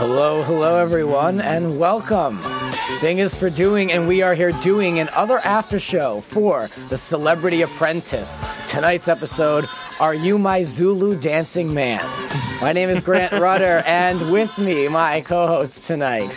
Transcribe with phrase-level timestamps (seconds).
[0.00, 2.40] Hello, hello, everyone, and welcome.
[3.02, 7.60] Bing is for doing, and we are here doing another after show for The Celebrity
[7.60, 8.40] Apprentice.
[8.66, 9.66] Tonight's episode
[10.00, 12.00] Are You My Zulu Dancing Man?
[12.62, 16.34] My name is Grant Rudder, and with me, my co host tonight.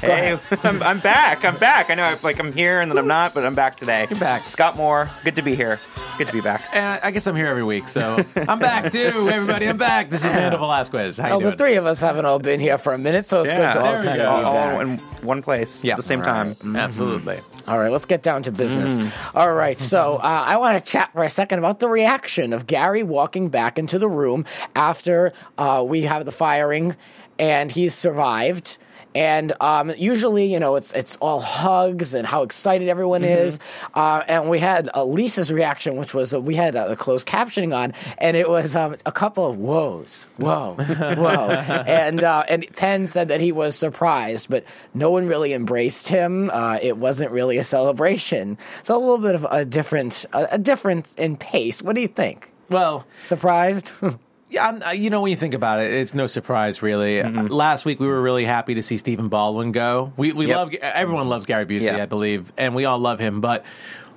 [0.00, 1.44] Hey, I'm, I'm back.
[1.44, 1.90] I'm back.
[1.90, 4.06] I know, I'm, like I'm here and then I'm not, but I'm back today.
[4.10, 4.46] You're back.
[4.46, 5.08] Scott Moore.
[5.24, 5.80] Good to be here.
[6.18, 6.62] Good to be back.
[6.74, 9.66] And I guess I'm here every week, so I'm back too, everybody.
[9.68, 10.10] I'm back.
[10.10, 11.16] This is Nando Velasquez.
[11.18, 11.50] How you Oh, doing?
[11.52, 13.78] the three of us haven't all been here for a minute, so it's Yeah, good
[13.78, 14.30] to all there we kind go.
[14.30, 14.82] of be all back.
[14.86, 15.94] in one place Yeah.
[15.94, 16.56] at the same All time.
[16.62, 16.76] right.
[16.76, 17.40] Absolutely.
[17.66, 18.98] All right, let's get down to business.
[18.98, 19.36] Mm-hmm.
[19.38, 22.66] All right, so uh, I want to chat for a second about the reaction of
[22.66, 26.96] Gary walking back into the room after uh, we have the firing,
[27.38, 28.76] and he's survived.
[29.16, 33.46] And um, usually, you know, it's it's all hugs and how excited everyone Mm-hmm.
[33.46, 33.58] is.
[33.94, 37.26] Uh, and we had uh, Lisa's reaction, which was uh, we had uh, the closed
[37.26, 40.74] captioning on, and it was um, a couple of whoas, whoa,
[41.14, 41.50] whoa.
[41.50, 46.50] and uh, and Penn said that he was surprised, but no one really embraced him.
[46.52, 50.58] Uh, it wasn't really a celebration, so a little bit of a different a, a
[50.58, 51.80] difference in pace.
[51.82, 52.52] What do you think?
[52.68, 53.92] Well, Surprised?
[54.50, 57.20] yeah, I'm, uh, you know when you think about it, it's no surprise really.
[57.20, 60.12] Uh, Last week we were really happy to see Stephen Baldwin go.
[60.16, 60.56] We we Yep.
[60.56, 62.02] love everyone loves Gary Busey, Yeah.
[62.02, 63.64] I believe, and we all love him, but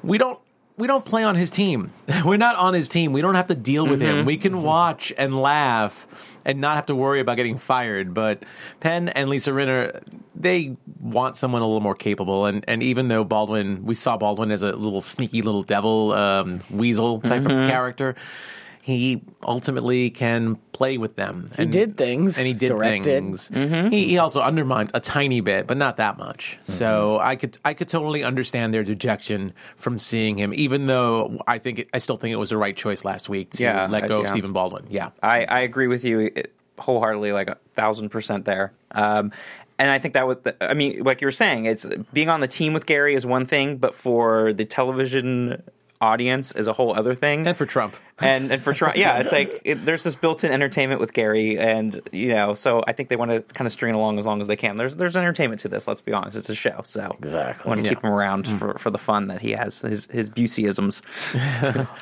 [0.03, 0.39] we don't.
[0.77, 1.91] We don't play on his team.
[2.25, 3.11] We're not on his team.
[3.11, 4.23] We don't have to deal with him.
[4.23, 6.07] We can watch and laugh
[6.45, 8.13] and not have to worry about getting fired.
[8.13, 8.43] But
[8.79, 10.01] Penn and Lisa Rinna,
[10.37, 12.45] they want someone a little more capable.
[12.45, 16.61] And, and even though Baldwin, we saw Baldwin as a little sneaky little devil, um,
[16.69, 18.15] weasel type of character,
[18.81, 21.47] he ultimately can play with them.
[21.57, 23.03] He did things, and he did directed.
[23.05, 23.47] things.
[23.49, 26.57] He, he also undermined a tiny bit, but not that much.
[26.63, 31.57] So I could I could totally understand their dejection from seeing him, even though I
[31.59, 34.05] think it, I still think it was the right choice last week to Yeah, let
[34.05, 34.31] I- go of yeah.
[34.31, 34.85] Stephen Baldwin.
[34.89, 35.09] Yeah.
[35.21, 36.31] I, I agree with you
[36.79, 38.71] wholeheartedly, like a thousand percent there.
[38.91, 39.31] Um,
[39.77, 42.39] and I think that with the, I mean, like you were saying, it's being on
[42.41, 45.63] the team with Gary is one thing, but for the television
[46.01, 47.45] audience is a whole other thing.
[47.47, 47.95] And for Trump.
[48.21, 52.01] And and for Trump, yeah, it's like it, there's this built-in entertainment with Gary, and
[52.11, 54.47] you know, so I think they want to kind of string along as long as
[54.47, 54.77] they can.
[54.77, 55.87] There's there's entertainment to this.
[55.87, 57.69] Let's be honest, it's a show, so Exactly.
[57.69, 57.93] want to Yeah.
[57.93, 61.01] keep him around for, for the fun that he has, his his Buseyisms.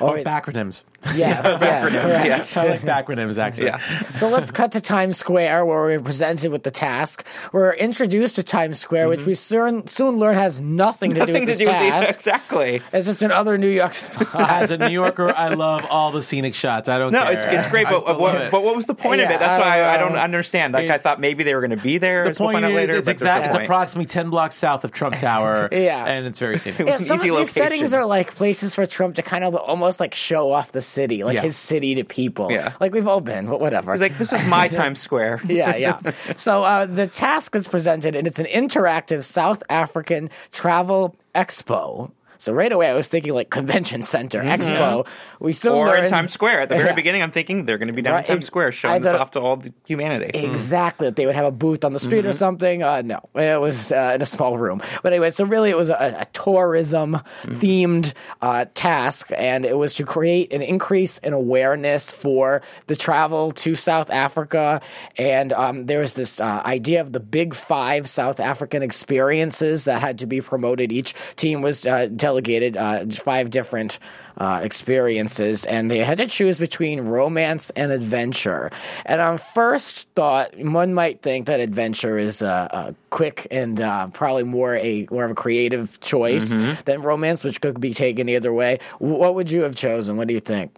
[0.00, 0.24] All Or right.
[0.26, 0.84] backronyms.
[1.14, 2.24] Yes, yes, correct.
[2.24, 2.56] yes.
[2.56, 3.66] I like backronyms, actually.
[3.66, 3.78] Yeah.
[4.14, 7.24] So let's cut to Times Square, where we're presented with the task.
[7.52, 11.32] We're introduced to Times Square, which we soon soon learn has nothing to do Mm-hmm.
[11.32, 12.18] With to this do with the task.
[12.18, 12.82] exactly.
[12.92, 14.28] It's just another New York spot.
[14.34, 16.88] As a New Yorker, I love all the scenic shots.
[16.88, 17.32] I don't No, care.
[17.32, 18.50] it's it's great, I but what, it.
[18.50, 19.38] but what was the point of it?
[19.38, 20.74] That's I why don't I, I don't understand.
[20.74, 22.24] Like It- I thought maybe they were going to be there.
[22.24, 23.46] the as we'll point is, later, it's but there's no.
[23.46, 25.68] It's approximately ten blocks south of Trump Tower.
[25.78, 26.04] Yeah.
[26.04, 26.78] and it's very scenic.
[26.80, 29.44] was Yeah, an some of easy these settings are like places for Trump to kind
[29.44, 31.42] of almost like show off the city, like Yeah.
[31.42, 32.50] his city to people.
[32.50, 32.72] Yeah.
[32.80, 33.92] Like we've all been, but whatever.
[33.92, 35.42] He's like, this is my Times Square.
[35.46, 36.00] yeah, yeah.
[36.36, 42.10] So uh, the task is presented, and it's an interactive South African travel expo.
[42.38, 45.06] So right away, I was thinking like convention center expo.
[45.40, 45.88] We still Mm-hmm.
[45.90, 46.62] Or in Times Square.
[46.62, 46.94] At the very Yeah.
[46.94, 49.32] beginning, I'm thinking they're going to be down Right, in Times Square showing this off
[49.32, 50.38] to all the humanity.
[50.38, 52.28] Exactly, that they would have a booth on the street Mm-hmm.
[52.30, 52.82] or something.
[52.82, 54.80] Uh, no, it was uh, in a small room.
[55.02, 57.54] But anyway, so really, it was a, a tourism Mm-hmm.
[57.58, 58.12] themed
[58.42, 63.74] uh, task, and it was to create an increase in awareness for the travel to
[63.74, 64.80] South Africa.
[65.16, 70.00] And um, there was this uh, idea of the big five South African experiences that
[70.00, 70.92] had to be promoted.
[70.92, 73.98] Each team was uh, delegated uh, five different
[74.36, 78.70] uh, experiences, and they had to choose between romance and adventure.
[79.06, 84.08] And on first thought, one might think that adventure is uh, uh, quick and uh,
[84.08, 86.54] probably more a more of a creative choice
[86.84, 88.78] than romance, which could be taken either way.
[88.98, 90.16] What would you have chosen?
[90.18, 90.76] What do you think?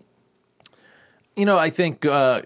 [1.36, 2.42] you know, I think uh,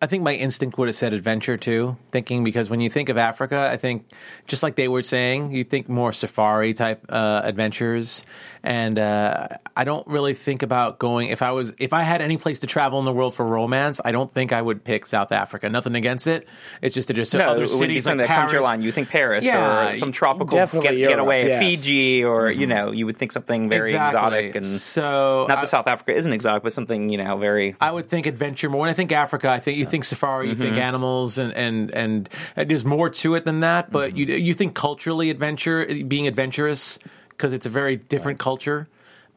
[0.00, 1.96] I think my instinct would have said adventure too.
[2.12, 4.06] Thinking because when you think of Africa, I think
[4.46, 8.22] just like they were saying, you think more safari type uh, adventures,
[8.62, 11.30] and uh, I don't really think about going.
[11.30, 14.00] If I was, if I had any place to travel in the world for romance,
[14.04, 15.68] I don't think I would pick South Africa.
[15.68, 16.46] Nothing against it.
[16.80, 18.64] It's just that there's No, other it wouldn't be cities something like that comes Paris.
[18.64, 18.82] line.
[18.82, 21.58] You think Paris Yeah, or some tropical get, Europe, getaway, yes.
[21.60, 24.16] Fiji, or you know, you would think something very Exactly.
[24.46, 27.74] exotic and So not I- that South Africa isn't exotic, but something you know very.
[27.80, 28.82] I would think adventure more.
[28.82, 30.80] When I think Africa, I think you think safari, you think Mm-hmm.
[30.80, 33.90] animals, and, and and and there's more to it than that.
[33.90, 36.98] But you you think culturally adventure, being adventurous,
[37.30, 38.86] because it's a very different culture.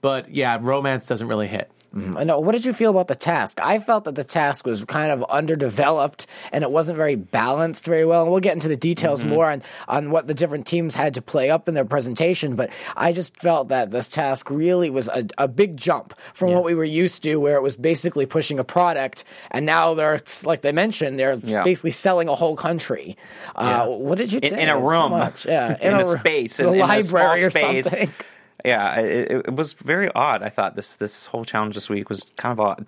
[0.02, 1.72] But yeah, romance doesn't really hit.
[2.16, 2.40] I know.
[2.40, 3.60] What did you feel about the task?
[3.62, 8.06] I felt that the task was kind of underdeveloped and it wasn't very balanced very
[8.06, 8.22] well.
[8.24, 11.22] And we'll get into the details more on, on what the different teams had to
[11.22, 12.56] play up in their presentation.
[12.56, 16.64] But I just felt that this task really was a, a big jump from what
[16.64, 19.26] we were used to, where it was basically pushing a product.
[19.52, 21.64] And now they're, like they mentioned, they're Yeah.
[21.64, 23.18] basically selling a whole country.
[23.54, 24.62] Uh, what did you In, think?
[24.62, 25.46] in a So room, much.
[25.46, 27.02] Yeah, in, a, ro- space, in in, a in library
[27.40, 27.90] small or space.
[27.90, 28.14] something.
[28.66, 30.44] Yeah, it, it- it was very odd.
[30.44, 32.86] I thought this this whole challenge this week was kind of odd.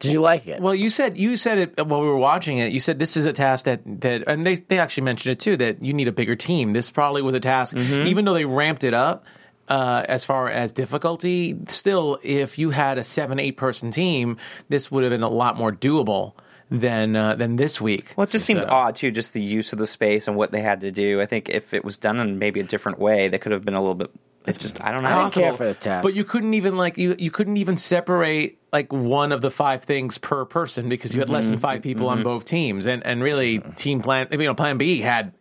[0.00, 0.60] Did you like it?
[0.60, 2.72] Well, you said you said it while we were watching it.
[2.72, 5.56] You said this is a task that that, and they they actually mentioned it too
[5.58, 6.72] that you need a bigger team.
[6.72, 8.06] This probably was a task, Mm-hmm.
[8.08, 9.24] even though they ramped it up.
[9.68, 14.36] Uh, as far as difficulty, still, if you had a seven, eight person team,
[14.68, 16.34] this would have been a lot more doable
[16.70, 18.14] than uh, than this week.
[18.16, 20.62] Well, it just seemed odd too, just the use of the space and what they
[20.62, 21.20] had to do.
[21.20, 23.74] I think if it was done in maybe a different way, they could have been
[23.74, 24.10] a little bit.
[24.46, 25.08] It's just I don't know.
[25.08, 26.02] I didn't care for the task.
[26.02, 29.82] But you couldn't even like you you couldn't even separate like one of the five
[29.84, 31.50] things per person because you had less Mm-hmm.
[31.52, 35.00] than five people on both teams, and and really team plan you know Plan B
[35.00, 35.32] had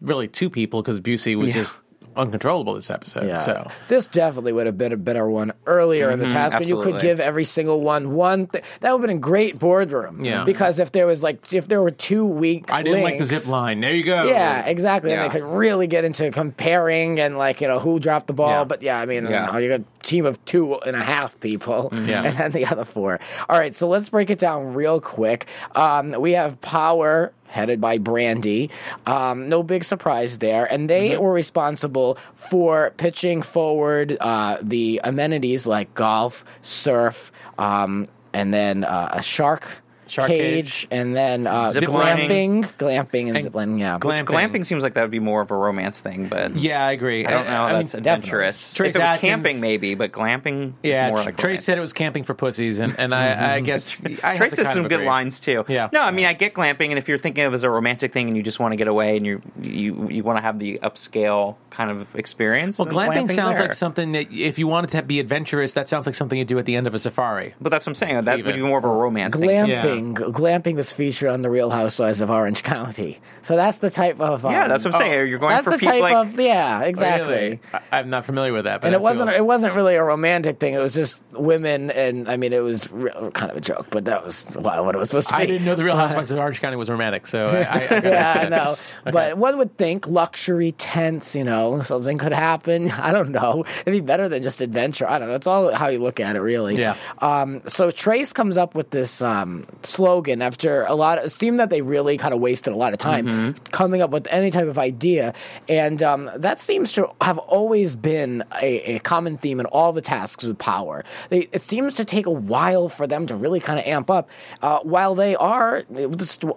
[0.00, 1.78] really two people because Busey was just
[2.16, 3.26] uncontrollable this episode.
[3.26, 3.38] Yeah.
[3.38, 6.66] So this definitely would have been a better one earlier in the mm-hmm, task, but
[6.66, 8.46] you could give every single one one.
[8.46, 10.20] Th- that would have been a great boardroom.
[10.20, 10.36] Yeah.
[10.38, 10.44] Mm-hmm.
[10.46, 13.48] Because if there was like if there were two weak, I didn't like the zip
[13.48, 13.80] line.
[13.80, 14.24] There you go.
[14.24, 15.12] Yeah, exactly.
[15.12, 15.28] And Yeah.
[15.28, 18.50] they could really get into comparing and like you know who dropped the ball.
[18.50, 18.64] Yeah.
[18.64, 19.46] But yeah, I mean, Yeah.
[19.46, 22.08] you, know, you got a team of two and a half people, mm-hmm.
[22.08, 22.22] Yeah.
[22.24, 23.20] and then the other four.
[23.48, 25.46] All right, so let's break it down real quick.
[25.74, 27.32] Um, we have power.
[27.50, 28.70] Headed by Brande.
[29.06, 30.64] Um, no big surprise there.
[30.72, 31.22] And they Mm-hmm.
[31.22, 39.10] were responsible for pitching forward uh, the amenities like golf, surf, um, and then uh,
[39.14, 40.88] a shark, Shark cage, cage.
[40.90, 41.92] and then uh, Zip glamping,
[42.28, 42.62] lining.
[42.64, 43.78] glamping, and, And zip lining.
[43.78, 46.84] Yeah, glam- Glamping seems like that would be more of a romance thing, but Yeah,
[46.86, 47.24] I agree.
[47.26, 47.62] I don't know.
[47.62, 48.72] I mean, that's adventurous.
[48.74, 51.64] Trace if it was Adkins- camping, maybe, but glamping yeah, is more like Trace romance.
[51.64, 54.72] said it was camping for pussies, and, and I, I guess I have Trace has
[54.72, 55.64] some of good lines too.
[55.68, 55.88] Yeah.
[55.92, 58.12] No, I mean I get glamping, and if you're thinking of it as a romantic
[58.12, 60.58] thing and you just want to get away and you you you want to have
[60.58, 62.78] the upscale kind of experience.
[62.78, 63.68] Well, then glamping sounds there.
[63.68, 66.58] like something that if you wanted to be adventurous, that sounds like something you do
[66.58, 67.54] at the end of a safari.
[67.60, 68.24] But that's what I'm saying.
[68.24, 69.66] That would be more of a romance thing.
[69.66, 69.72] too.
[70.00, 70.14] Glamping.
[70.14, 73.18] Glamping was featured on the Real Housewives of Orange County.
[73.42, 75.28] So that's the type of um, Yeah, that's what I'm saying.
[75.28, 77.34] You're going that's for the people type like of yeah, exactly.
[77.34, 77.60] Really?
[77.72, 79.38] I, I'm not familiar with that, but And it wasn't cool.
[79.38, 80.74] it wasn't really a romantic thing.
[80.74, 84.04] It was just women, and I mean, it was re- kind of a joke, but
[84.06, 85.42] that was well, what it was supposed to be.
[85.42, 87.60] I didn't know the Real Housewives of Orange County was romantic, so I, I, I
[87.60, 88.50] yeah, I understand.
[88.50, 88.76] know.
[89.04, 92.90] But one would think luxury tents, you know, something could happen.
[92.90, 93.64] I don't know.
[93.86, 95.08] It'd be better than just adventure.
[95.08, 95.34] I don't know.
[95.34, 96.78] It's all how you look at it, really.
[96.78, 96.96] Yeah.
[97.18, 101.58] Um, so Trace comes up with this um, slogan after a lot of, it seemed
[101.58, 103.64] that they really kind of wasted a lot of time Mm-hmm.
[103.70, 105.34] coming up with any type of idea.
[105.68, 110.00] And um, that seems to have always been a, a common theme in all the
[110.00, 111.04] tasks with power.
[111.28, 114.30] They, it seems to take a while for them to really kind of amp up,
[114.62, 115.82] uh, while they are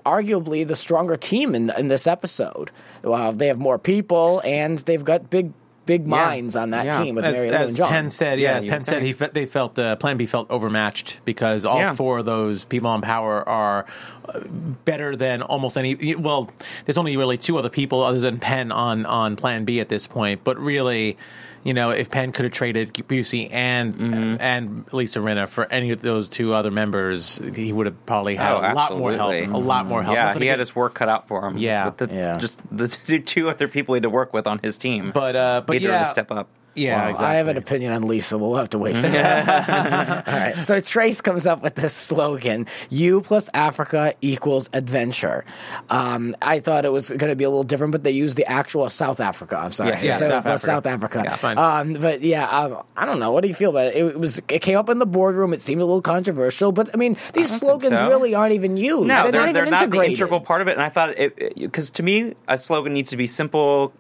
[0.06, 2.72] arguably the stronger team in, in this episode.
[3.04, 5.52] Uh, they have more people and they've got big.
[5.86, 7.04] Big minds on that Yeah.
[7.04, 7.90] team with As, Marilu as and Jon.
[7.90, 10.26] Penn said, yeah, Yeah, as Penn would said, he fe- they felt uh, Plan B
[10.26, 11.94] felt overmatched because all Yeah.
[11.94, 13.86] four of those people on power are
[14.30, 14.40] uh,
[14.86, 16.16] better than almost any.
[16.16, 16.50] Well,
[16.86, 20.08] there's only really two other people other than Penn on on Plan B at this
[20.08, 21.18] point, but really.
[21.64, 24.36] You know, if Penn could have traded Busey and Mm-hmm.
[24.42, 28.52] and Lisa Rinna for any of those two other members, he would have probably had
[28.52, 29.32] Oh, a lot more help.
[29.32, 29.54] absolutely.
[29.54, 30.16] A lot more help.
[30.16, 31.58] Yeah, Nothing he had against- his work cut out for him.
[31.58, 31.86] Yeah.
[31.86, 32.38] with the, Yeah.
[32.38, 35.12] just the two two other people he had to work with on his team.
[35.14, 36.50] But uh, but Neither of yeah, to step up.
[36.76, 37.28] Yeah, Well, exactly.
[37.28, 38.38] I have an opinion on Lisa.
[38.38, 40.28] We'll have to wait for that.
[40.28, 40.56] All right.
[40.64, 45.46] So Trace comes up with this slogan: "You plus Africa equals adventure."
[45.90, 48.46] Um, I thought it was going to be a little different, but they used the
[48.46, 49.58] actual South Africa.
[49.58, 50.58] I'm sorry, Yeah, yeah, South Africa.
[50.58, 51.22] South Africa.
[51.26, 51.58] Yeah, fine.
[51.58, 53.32] Um, but yeah, um, I don't know.
[53.32, 53.96] What do you feel about it?
[53.98, 54.40] It was.
[54.48, 55.54] It came up in the boardroom.
[55.54, 58.08] It seemed a little controversial, but I mean, these think slogans so.
[58.08, 59.08] really aren't even used.
[59.08, 60.72] No, they're, they're, not even they're not the integral part of it.
[60.72, 63.94] And I thought it because to me, a slogan needs to be simple,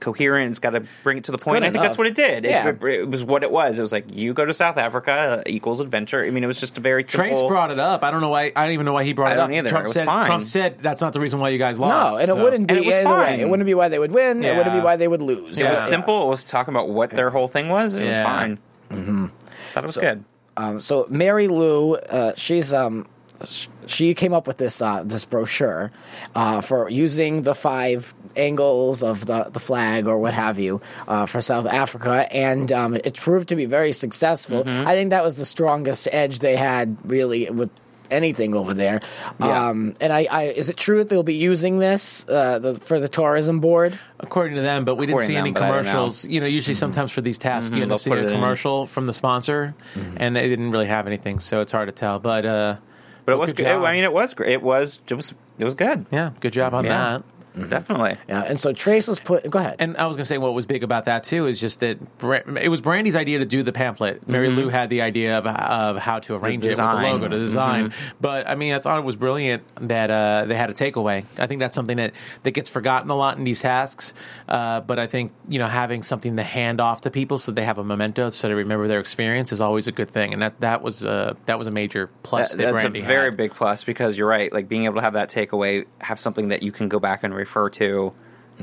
[0.00, 0.50] coherent.
[0.50, 1.64] It's got to bring it to the point.
[1.64, 2.44] I think that's what it did.
[2.44, 2.68] It, Yeah.
[2.68, 3.78] it, it was what it was.
[3.78, 6.24] It was like you go to South Africa uh, equals adventure.
[6.24, 7.48] I mean, it was just a very Trace simple.
[7.48, 8.02] brought it up.
[8.02, 8.52] I don't know why.
[8.56, 9.56] I don't even know why he brought I it don't up.
[9.56, 9.68] either.
[9.70, 10.06] Trump It was said.
[10.06, 10.26] fine.
[10.26, 12.12] Trump said that's not the reason why you guys lost.
[12.12, 13.14] No, and it so- wouldn't be And it was either way.
[13.14, 13.40] fine.
[13.40, 14.42] It wouldn't be why they would win.
[14.44, 15.58] It wouldn't be why they would lose.
[15.58, 16.24] It was simple.
[16.24, 17.94] It was talking about what their whole thing was.
[17.94, 18.58] It was fine.
[18.90, 19.26] Mm-hmm.
[19.74, 20.24] Thought it was good.
[20.56, 23.17] Um, so Marilu, uh, she's um, sh-
[23.86, 25.90] she came up with this uh, this brochure
[26.34, 31.26] uh, for using the five angles of the, the flag or what have you uh,
[31.26, 34.64] for South Africa, and um, it proved to be very successful.
[34.64, 34.88] Mm-hmm.
[34.88, 37.70] I think that was the strongest edge they had really with
[38.10, 39.00] anything over there.
[39.40, 39.68] Yeah.
[39.68, 43.00] Um, and I, I, is it true that they'll be using this uh, the, for
[43.00, 43.98] the tourism board?
[44.20, 45.90] according to them, but we didn't see to any them, but I don't know.
[45.90, 46.24] commercials.
[46.24, 48.32] You know, usually sometimes for these tasks, you end they'll up seeing put a it
[48.32, 48.34] in.
[48.34, 49.74] commercial from the sponsor,
[50.16, 52.18] and they didn't really have anything, so it's hard to tell.
[52.18, 52.76] But uh,
[53.28, 53.84] But it was good good.
[53.84, 54.52] I mean, it was great.
[54.52, 55.00] It was.
[55.06, 55.34] It was.
[55.58, 56.06] It was good.
[56.10, 57.18] yeah, good job on Yeah.
[57.18, 57.22] that.
[57.66, 58.16] Definitely.
[58.28, 59.48] Yeah, and so Trace was put.
[59.50, 59.76] Go ahead.
[59.78, 61.98] And I was going to say what was big about that too is just that
[62.60, 64.26] it was Brande's idea to do the pamphlet.
[64.28, 67.02] Marilu had the idea of, of how to arrange it with the design.
[67.02, 67.92] logo, the design.
[68.20, 71.24] But I mean, I thought it was brilliant that uh, they had a takeaway.
[71.38, 72.12] I think that's something that,
[72.44, 74.14] that gets forgotten a lot in these tasks.
[74.48, 77.64] Uh, but I think you know having something to hand off to people so they
[77.64, 80.32] have a memento, so they remember their experience, is always a good thing.
[80.32, 82.50] And that that was uh, that was a major plus.
[82.50, 83.36] That- that that's a very had.
[83.36, 84.52] big plus because you're right.
[84.52, 87.34] Like being able to have that takeaway, have something that you can go back and
[87.34, 88.12] refer to,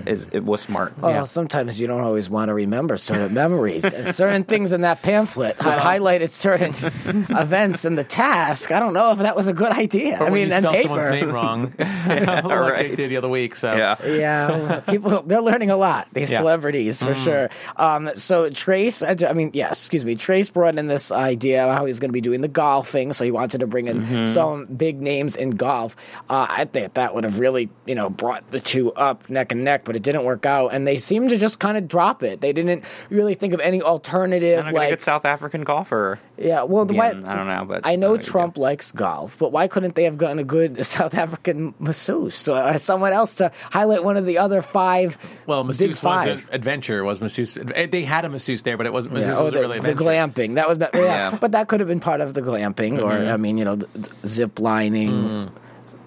[0.06, 0.98] is it was smart.
[1.00, 1.24] Well, Yeah.
[1.26, 5.56] sometimes you don't always want to remember certain memories and certain things in that pamphlet
[5.60, 6.74] hi- highlighted certain
[7.30, 8.72] events in the task.
[8.72, 10.16] I don't know if that was a good idea.
[10.20, 10.88] Or I when mean, you on spell paper.
[10.88, 13.56] someone's name wrong, like they did the other week.
[13.56, 13.96] So Yeah.
[14.06, 16.08] Yeah, well, people they're learning a lot.
[16.14, 16.40] These Yeah.
[16.40, 17.50] celebrities for sure.
[17.78, 20.16] Um, so Trace, I I mean, yes, excuse me.
[20.16, 23.14] Trace brought in this idea of how he's going to be doing the golfing.
[23.14, 25.96] So he wanted to bring in some big names in golf.
[26.30, 29.64] Uh, I think that would have really, you know, brought the two up neck and
[29.64, 30.74] neck, but it didn't work out.
[30.74, 32.42] And they seemed to just kind of drop it.
[32.42, 34.60] They didn't really think of any alternative.
[34.60, 36.20] And I'm gonna like, get South African golfer.
[36.38, 38.92] yeah, well, the Again, why, I don't know, but I know there you Trump likes
[38.92, 43.36] golf, but why couldn't they have gotten a good South African masseuse or someone else
[43.36, 45.18] to highlight one of the other five?
[45.46, 46.28] Well, big masseuse five?
[46.28, 47.04] wasn't adventure.
[47.04, 47.58] Was masseuse?
[47.58, 49.14] eh, They had a masseuse there, but it wasn't.
[49.14, 50.56] Masseuse Yeah, oh, wasn't the, really the glamping.
[50.56, 51.38] That was, yeah, Yeah.
[51.40, 53.88] but that could have been part of the glamping, or I mean, you know, the,
[54.22, 55.52] the zip lining,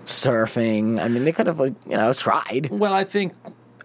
[0.05, 1.01] surfing.
[1.01, 2.69] I mean, they could have, you know, tried.
[2.71, 3.35] Well, I think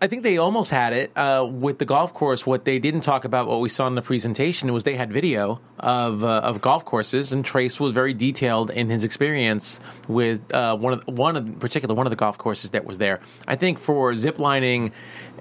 [0.04, 2.46] I think they almost had it uh, with the golf course.
[2.46, 5.62] What they didn't talk about, what we saw in the presentation, was they had video
[5.80, 9.80] of uh, of golf courses, and Trace was very detailed in his experience
[10.10, 13.22] with uh, one of one in particular one of the golf courses that was there.
[13.48, 14.92] I think for zip lining.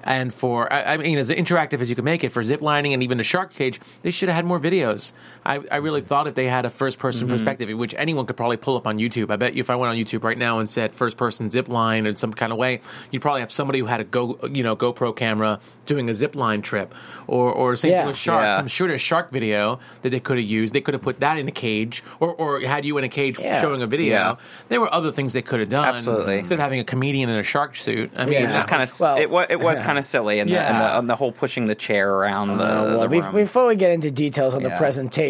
[0.04, 2.92] And for, I I mean, as interactive as you can make it, for zip lining
[2.92, 5.12] and even the shark cage, they should have had more videos.
[5.44, 8.56] I, I really thought if they had a first person perspective, which anyone could probably
[8.56, 9.30] pull up on YouTube.
[9.30, 11.68] I bet you if I went on YouTube right now and said first person zip
[11.68, 12.80] line in some kind of way,
[13.10, 16.36] you'd probably have somebody who had a go, you know, GoPro camera doing a zip
[16.36, 16.94] line trip,
[17.26, 17.98] or or same Yeah.
[18.00, 18.44] thing with sharks.
[18.44, 18.56] Yeah.
[18.56, 20.74] I'm sure there's shark video that they could have used.
[20.74, 23.38] They could have put that in a cage, or or had you in a cage
[23.38, 23.60] Yeah.
[23.60, 24.12] showing a video.
[24.14, 24.34] Yeah.
[24.68, 25.84] There were other things they could have done.
[25.92, 26.38] Absolutely.
[26.38, 28.12] instead of having a comedian in a shark suit.
[28.16, 28.50] I mean, Yeah.
[28.52, 29.86] It was kind of Well, it was it was yeah.
[29.86, 30.70] kind of silly and, the, Yeah.
[30.72, 33.34] and, the, and the whole pushing the chair around the, Uh, well, the room.
[33.34, 34.78] before we get into details on the Yeah.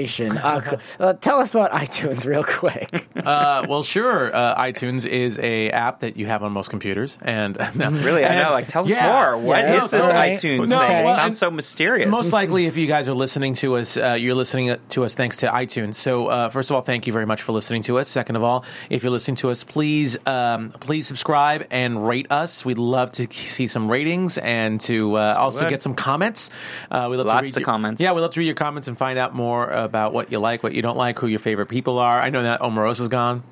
[0.07, 3.07] Presentation, uh, uh, tell us about iTunes real quick.
[3.17, 4.35] uh, well, sure.
[4.35, 8.43] Uh, iTunes is a app that you have on most computers, and Really, I and-
[8.49, 8.53] know.
[8.53, 9.09] Like, tell us yeah.
[9.09, 9.39] more.
[9.39, 11.05] What is Yeah, this so- iTunes No, thing?
[11.05, 12.09] well, it sounds so mysterious.
[12.11, 15.39] Most likely, if you guys are listening to us, uh, you're listening to us thanks
[15.39, 15.95] to iTunes.
[15.97, 18.09] So, uh, first of all, thank you very much for listening to us.
[18.09, 22.65] Second of all, if you're listening to us, please um, please subscribe and rate us.
[22.65, 25.71] We'd love to see some ratings and to uh, also would.
[25.71, 26.51] get some comments.
[26.91, 28.01] Uh, we love Lots to read of your- comments.
[28.03, 30.63] Yeah, we love to read your comments and find out more about what you like,
[30.63, 32.19] what you don't like, who your favorite people are.
[32.19, 33.43] I know that Omarosa's gone.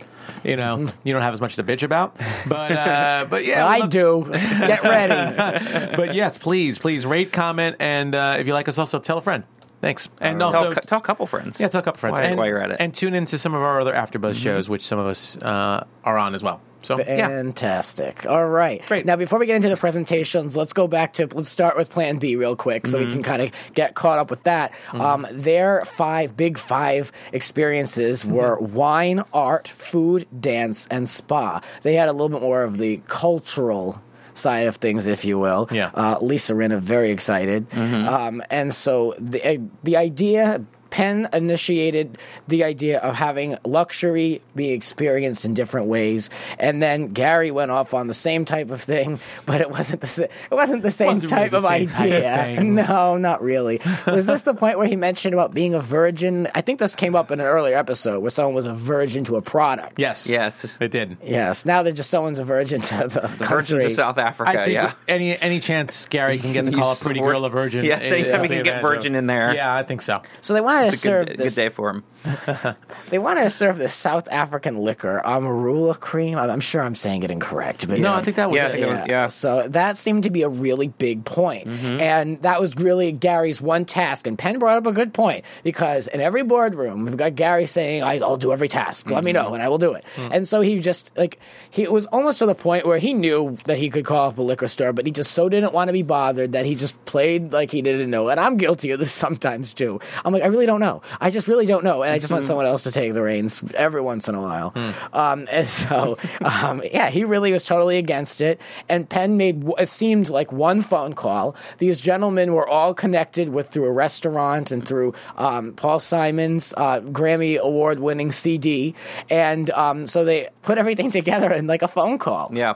[0.42, 2.16] You know, you don't have as much to bitch about,
[2.48, 4.26] but uh, but yeah, we I love- do.
[4.30, 5.96] Get ready.
[5.96, 9.20] but yes, please, please rate, comment, and uh, if you like us, also tell a
[9.20, 9.44] friend.
[9.82, 11.60] Thanks, and tell, also tell a couple friends.
[11.60, 12.76] yeah, tell a couple friends, While- and, while you're at it.
[12.80, 16.16] and tune into some of our other AfterBuzz shows, which some of us uh, are
[16.16, 16.60] on as well.
[16.82, 18.24] So yeah, Fantastic.
[18.26, 18.84] All right.
[18.86, 19.04] Great.
[19.04, 22.18] Now, before we get into the presentations, let's go back to let's start with Plan
[22.18, 23.06] B real quick, so Mm-hmm.
[23.08, 24.72] we can kind of get caught up with that.
[24.92, 28.32] Um, their five big five experiences Mm-hmm.
[28.32, 31.60] were wine, art, food, dance, and spa.
[31.82, 34.00] They had a little bit more of the cultural
[34.34, 35.68] side of things, if you will.
[35.70, 35.90] Yeah.
[35.92, 38.08] Uh, Lisa Rinna very excited, Mm-hmm.
[38.08, 42.18] um, and so the uh, the idea Penn initiated
[42.48, 47.94] the idea of having luxury be experienced in different ways, and then Gary went off
[47.94, 51.14] on the same type of thing, but it wasn't the sa- it wasn't the same
[51.14, 52.62] Wasn't really type the of same type of idea.
[52.64, 53.80] no, not really.
[54.06, 56.48] Was this the point where he mentioned about being a virgin?
[56.54, 59.36] I think this came up in an earlier episode where someone was a virgin to
[59.36, 59.98] a product.
[59.98, 60.26] Yes.
[60.26, 60.72] Yes.
[60.80, 61.18] It did.
[61.22, 61.64] Yes.
[61.64, 63.80] Now they're just someone's a virgin to the, Virgin country.
[63.80, 64.50] to South Africa.
[64.50, 64.92] I think yeah.
[65.08, 67.84] any any chance Gary can get to call a pretty girl a virgin.
[67.84, 69.54] Yeah, anytime uh, we can get virgin in there.
[69.54, 70.22] Yeah, I think so.
[70.40, 71.54] So they wanted to It's a serve good, this.
[71.54, 72.04] good day for him.
[73.08, 76.38] They wanted to serve the South African liquor, amarula cream.
[76.38, 78.68] I'm, I'm sure I'm saying it incorrect, but No, I think that was Yeah, I
[78.68, 78.72] it.
[78.72, 79.26] think it was- yeah.
[79.28, 81.66] So that seemed to be a really big point.
[81.66, 82.00] Mm-hmm.
[82.00, 84.26] and that was really Gary's one task.
[84.26, 88.02] And Penn brought up a good point because in every boardroom we've got Gary saying,
[88.02, 89.06] I, "I'll do every task.
[89.10, 89.24] Let Mm-hmm.
[89.24, 90.28] me know, and I will do it." Mm.
[90.32, 91.38] And so he just like
[91.70, 94.38] he it was almost to the point where he knew that he could call up
[94.38, 97.02] a liquor store, but he just so didn't want to be bothered that he just
[97.06, 98.28] played like he didn't know.
[98.28, 99.98] And I'm guilty of this sometimes too.
[100.24, 101.02] I'm like, I really don't know.
[101.20, 103.62] I just really don't know, and I just want someone else to take the reins
[103.74, 104.70] every once in a while.
[104.70, 105.16] Hmm.
[105.16, 108.60] Um, and so, um, yeah, he really was totally against it.
[108.88, 111.56] And Penn made it seemed like one phone call.
[111.78, 117.00] These gentlemen were all connected with through a restaurant and through um, Paul Simon's uh,
[117.00, 118.94] Grammy award winning CD,
[119.28, 122.50] and um, so they put everything together in like a phone call.
[122.52, 122.74] Yeah.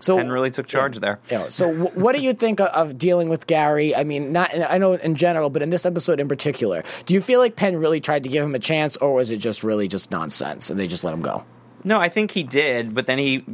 [0.00, 1.18] So Penn really took charge there.
[1.30, 3.94] yeah, so, w- what do you think of, dealing with Gary?
[3.96, 7.20] I mean, not I know in general, but in this episode in particular, do you
[7.20, 9.88] feel like Penn really tried to give him a chance, or was it just really
[9.88, 11.44] just nonsense and they just let him go?
[11.84, 13.44] No, I think he did, but then he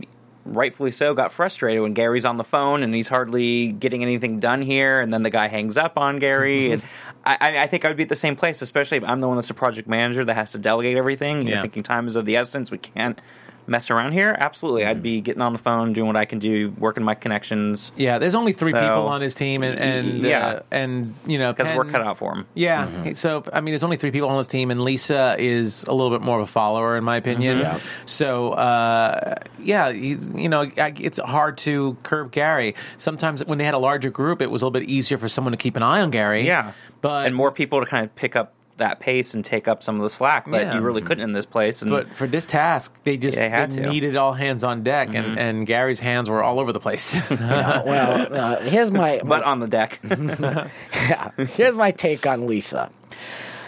[0.46, 4.60] rightfully so got frustrated when Gary's on the phone and he's hardly getting anything done
[4.60, 6.82] here and then the guy hangs up on Gary and
[7.24, 9.28] I, I- I think I would be at the same place, especially if I'm the
[9.28, 11.46] one that's a project manager that has to delegate everything.
[11.46, 11.62] You're Yeah.
[11.62, 12.70] thinking time is of the essence.
[12.70, 13.18] We can't
[13.66, 14.36] mess around here.
[14.38, 14.84] Absolutely.
[14.84, 17.92] I'd be getting on the phone, doing what I can do, working my connections.
[17.96, 20.46] Yeah, there's only three So- people on his team, and, and Yeah.
[20.46, 22.46] uh, and you know, Because we're cut out for him.
[22.54, 23.12] Yeah, Mm-hmm.
[23.14, 26.10] so I mean, there's only three people on his team, and Lisa is a little
[26.16, 27.60] bit more of a follower, in my opinion.
[27.60, 27.78] Mm-hmm.
[28.06, 32.74] So, uh, yeah, he's, you know, I- it's hard to curb Gary.
[32.98, 35.52] Sometimes when they had a larger group, it was a little bit easier for someone
[35.52, 36.46] to keep an eye on Gary.
[36.46, 36.72] Yeah.
[37.00, 39.96] but and more people to kind of pick up that pace and take up some
[39.96, 40.74] of the slack that Yeah.
[40.74, 41.80] you really couldn't in this place.
[41.82, 43.88] And But for this task, they just They had they to.
[43.88, 45.16] needed all hands on deck, Mm-hmm.
[45.16, 47.16] and, and Gary's hands were all over the place.
[47.30, 50.00] well, uh, here's my, but on the deck.
[50.04, 52.90] yeah, here's my take on Lisa.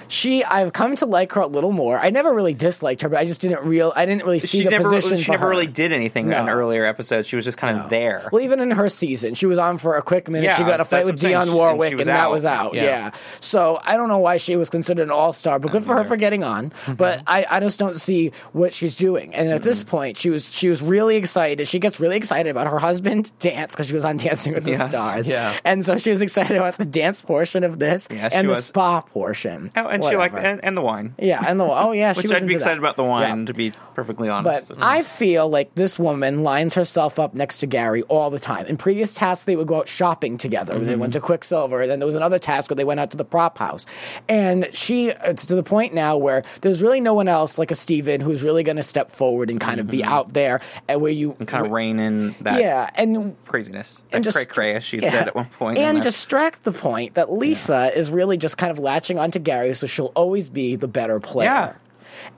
[0.08, 1.98] She, I've come to like her a little more.
[1.98, 3.92] I never really disliked her, but I just didn't real.
[3.96, 5.18] I didn't really see she the never position.
[5.18, 5.50] she for never her.
[5.50, 6.40] really did anything No.
[6.42, 7.26] in earlier episodes.
[7.28, 8.28] She was just kind of there.
[8.32, 10.46] Well, even in her season, she was on for a quick minute.
[10.46, 11.30] Yeah, she got a fight with I'm.
[11.30, 12.74] Dionne She- and Warwick, and, that was out.
[12.74, 12.82] Yeah.
[12.84, 13.10] Yeah.
[13.40, 16.04] So I don't know why she was considered an all star, but good for her
[16.04, 16.70] for getting on.
[16.70, 16.94] Mm-hmm.
[16.94, 19.34] But I, I just don't see what she's doing.
[19.34, 21.66] And at this point, she was she was really excited.
[21.68, 24.70] She gets really excited about her husband dance because she was on Dancing with the
[24.72, 24.90] Yes.
[24.90, 25.28] Stars.
[25.28, 25.58] Yeah.
[25.64, 28.52] And so she was excited about the dance portion of this Yeah, she and the
[28.54, 28.64] was.
[28.66, 29.70] spa portion.
[29.76, 30.54] Oh, and she liked Whatever.
[30.54, 31.14] and, and the wine.
[31.18, 32.84] yeah, and the oh yeah, she Which was I'd be excited that.
[32.84, 33.44] about the wine, Yeah.
[33.46, 34.68] to be perfectly honest.
[34.68, 34.86] But honest.
[34.86, 34.98] Mm.
[34.98, 38.66] I feel like this woman lines herself up next to Gary all the time.
[38.66, 40.78] In previous tasks, they would go out shopping together.
[40.78, 41.00] They mm-hmm.
[41.00, 43.24] went to Quiksilver, and then there was another task where they went out to the
[43.24, 43.86] prop house.
[44.28, 47.74] And she, it's to the point now where there's really no one else like a
[47.74, 50.12] Stephen who's really going to step forward and kind of be mm-hmm.
[50.12, 54.00] out there, and where you kind of rein in that yeah, and craziness.
[54.12, 55.10] and just cray cray, as she'd yeah.
[55.10, 55.78] said at one point.
[55.78, 59.85] and distract the point that Lisa is really just kind of latching onto Gary, so
[59.86, 61.48] she'll always be the better player.
[61.48, 61.74] Yeah.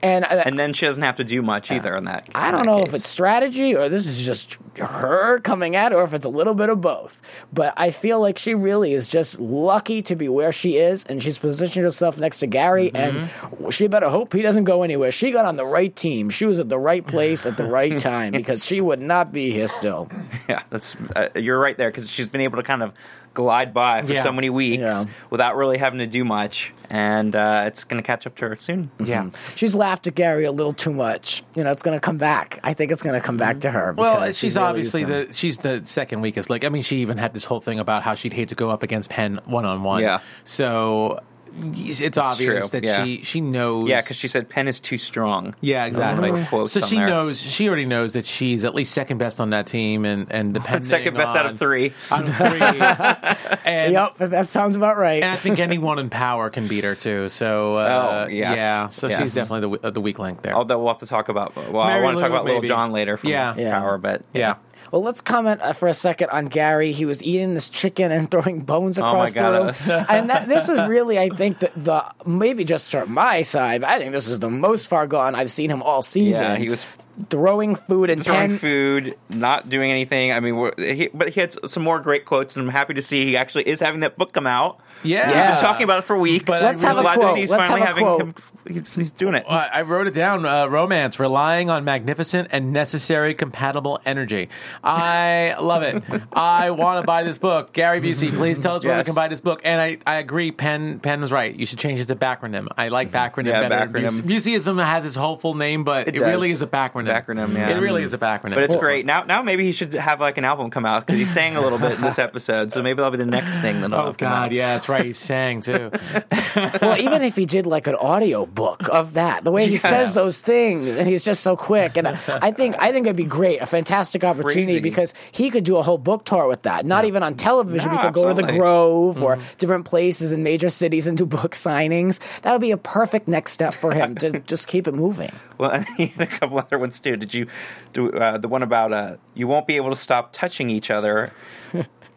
[0.01, 2.27] And, uh, and then she doesn't have to do much either in that.
[2.35, 2.89] I don't that know case.
[2.89, 6.53] if it's strategy or this is just her coming at, or if it's a little
[6.53, 7.19] bit of both.
[7.53, 11.23] But I feel like she really is just lucky to be where she is, and
[11.23, 13.63] she's positioned herself next to Gary, Mm-hmm.
[13.63, 15.11] and she better hope he doesn't go anywhere.
[15.11, 16.29] She got on the right team.
[16.29, 19.51] She was at the right place at the right time because she would not be
[19.51, 20.09] here still.
[20.49, 22.93] Yeah, that's uh, you're right there because she's been able to kind of
[23.33, 24.23] glide by for Yeah.
[24.23, 25.03] so many weeks Yeah.
[25.29, 28.55] without really having to do much, and uh, it's going to catch up to her
[28.59, 28.91] soon.
[29.03, 29.29] yeah.
[29.55, 31.43] She's laughed at Gary a little too much.
[31.55, 32.59] You know, it's going to come back.
[32.63, 33.93] I think it's going to come back to her.
[33.97, 36.49] Well, because she's really obviously the she's the second weakest.
[36.49, 38.69] Like, I mean, she even had this whole thing about how she'd hate to go
[38.69, 40.01] up against Penn one on one.
[40.01, 40.19] Yeah.
[40.43, 41.19] So
[41.53, 43.03] it's obvious true, that yeah.
[43.03, 43.89] she she knows.
[43.89, 45.55] Yeah, because she said Penn is too strong.
[45.61, 46.31] Yeah, exactly.
[46.31, 47.07] Like quotes so she there.
[47.07, 47.39] knows.
[47.41, 50.83] She already knows that she's at least second best on that team, and and depending
[50.89, 51.93] Second best out of three.
[52.11, 52.59] Out of three.
[53.65, 55.21] and, Yep, that- that sounds about right.
[55.23, 57.29] and I think anyone in power can beat her too.
[57.29, 58.57] So uh, Oh, yes.
[58.57, 58.87] yeah.
[58.89, 59.21] So Yes.
[59.21, 60.53] she's definitely the w- the weak link there.
[60.55, 61.55] Although we'll have to talk about.
[61.55, 62.61] Well, I want to talk Lou, about Little.
[62.61, 63.55] John later from Yeah.
[63.57, 63.79] Yeah.
[63.79, 64.55] Power, but yeah.
[64.91, 66.91] Well, let's comment uh, for a second on Gary.
[66.91, 70.29] He was eating this chicken and throwing bones Oh my across God, the room, and
[70.29, 73.99] that, this is really, I think, the, the maybe just from my side, but I
[73.99, 76.41] think this is the most far gone I've seen him all season.
[76.43, 76.85] yeah, he was
[77.29, 78.59] throwing food and throwing Penn.
[78.59, 80.31] food, not doing anything.
[80.31, 83.01] I mean, we're- he, but he had some more great quotes, and I'm happy to
[83.01, 84.79] see he actually is having that book come out.
[85.03, 85.27] Yeah.
[85.27, 85.59] We've Yes.
[85.61, 86.45] been talking about it for weeks.
[86.45, 87.33] But Let's I'm have a glad to quote.
[87.33, 88.37] see he's Let's have a quote.
[88.69, 88.75] Him.
[88.77, 89.45] He's, he's doing it.
[89.47, 90.45] Uh, I wrote it down.
[90.45, 94.49] Uh, romance, relying on magnificent and necessary compatible energy.
[94.83, 96.03] I love it.
[96.33, 97.73] I want to buy this book.
[97.73, 99.61] Gary Busey, please tell us where we can buy this book.
[99.63, 100.51] And I, I agree.
[100.51, 101.53] Penn Penn was right.
[101.55, 102.67] You should change it to backronym.
[102.77, 103.87] I like backronym Yeah, better.
[103.87, 104.25] backronym.
[104.25, 107.07] Buse- Buseyism has its whole full name, but it, It really is a backronym.
[107.09, 107.69] Backronym, yeah.
[107.69, 108.55] It really is a backronym.
[108.55, 109.05] But it's great.
[109.05, 111.61] Now, now maybe he should have like an album come out because he sang a
[111.61, 112.71] little bit in this episode.
[112.71, 113.93] So maybe that'll be the next thing that.
[113.93, 115.05] Oh God, yeah, that's right.
[115.05, 115.91] He sang too.
[116.81, 120.13] well, even if he did like an audio book of that, the way he says
[120.13, 123.61] those things, and he's just so quick, and I think I think it'd be great,
[123.61, 124.79] a fantastic opportunity Crazy.
[124.81, 126.85] because he could do a whole book tour with that.
[126.85, 128.59] Not even on television, No, he could go to the absolutely.
[128.59, 132.19] Grove or different places in major cities and do book signings.
[132.41, 135.31] That would be a perfect next step for him to just keep it moving.
[135.57, 137.15] Well, and he had a couple other ones too.
[137.15, 137.47] Did you
[137.93, 141.31] do uh, the one about uh, you won't be able to stop touching each other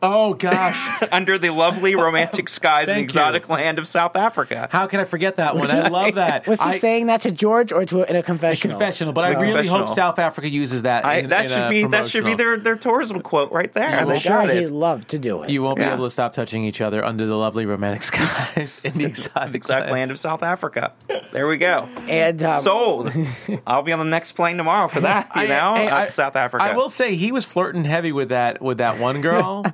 [0.03, 3.55] oh gosh, under the lovely romantic skies and Thank exotic you.
[3.55, 4.69] land of South Africa?
[4.71, 5.71] how can I forget that one?
[5.71, 6.47] I love that.
[6.49, 8.77] Was he I- saying that to George or to in a confessional?
[8.77, 9.13] A confessional?
[9.13, 11.05] But I really hope South Africa uses that.
[11.05, 13.73] I, in- that in should a be that should be their their tourism quote right
[13.73, 13.89] there.
[14.01, 15.51] I'm sure he'd love to do it.
[15.51, 15.89] You won't Yeah.
[15.91, 19.53] be able to stop touching each other under the lovely romantic skies in the exotic,
[19.53, 20.93] The exact land of South Africa.
[21.33, 21.89] There we go.
[22.09, 23.13] and um, Sold.
[23.67, 25.31] I'll be on the next plane tomorrow for that.
[25.37, 26.65] You I- know, I- I- South Africa.
[26.65, 29.65] I will say he was flirting heavy with that with that one girl.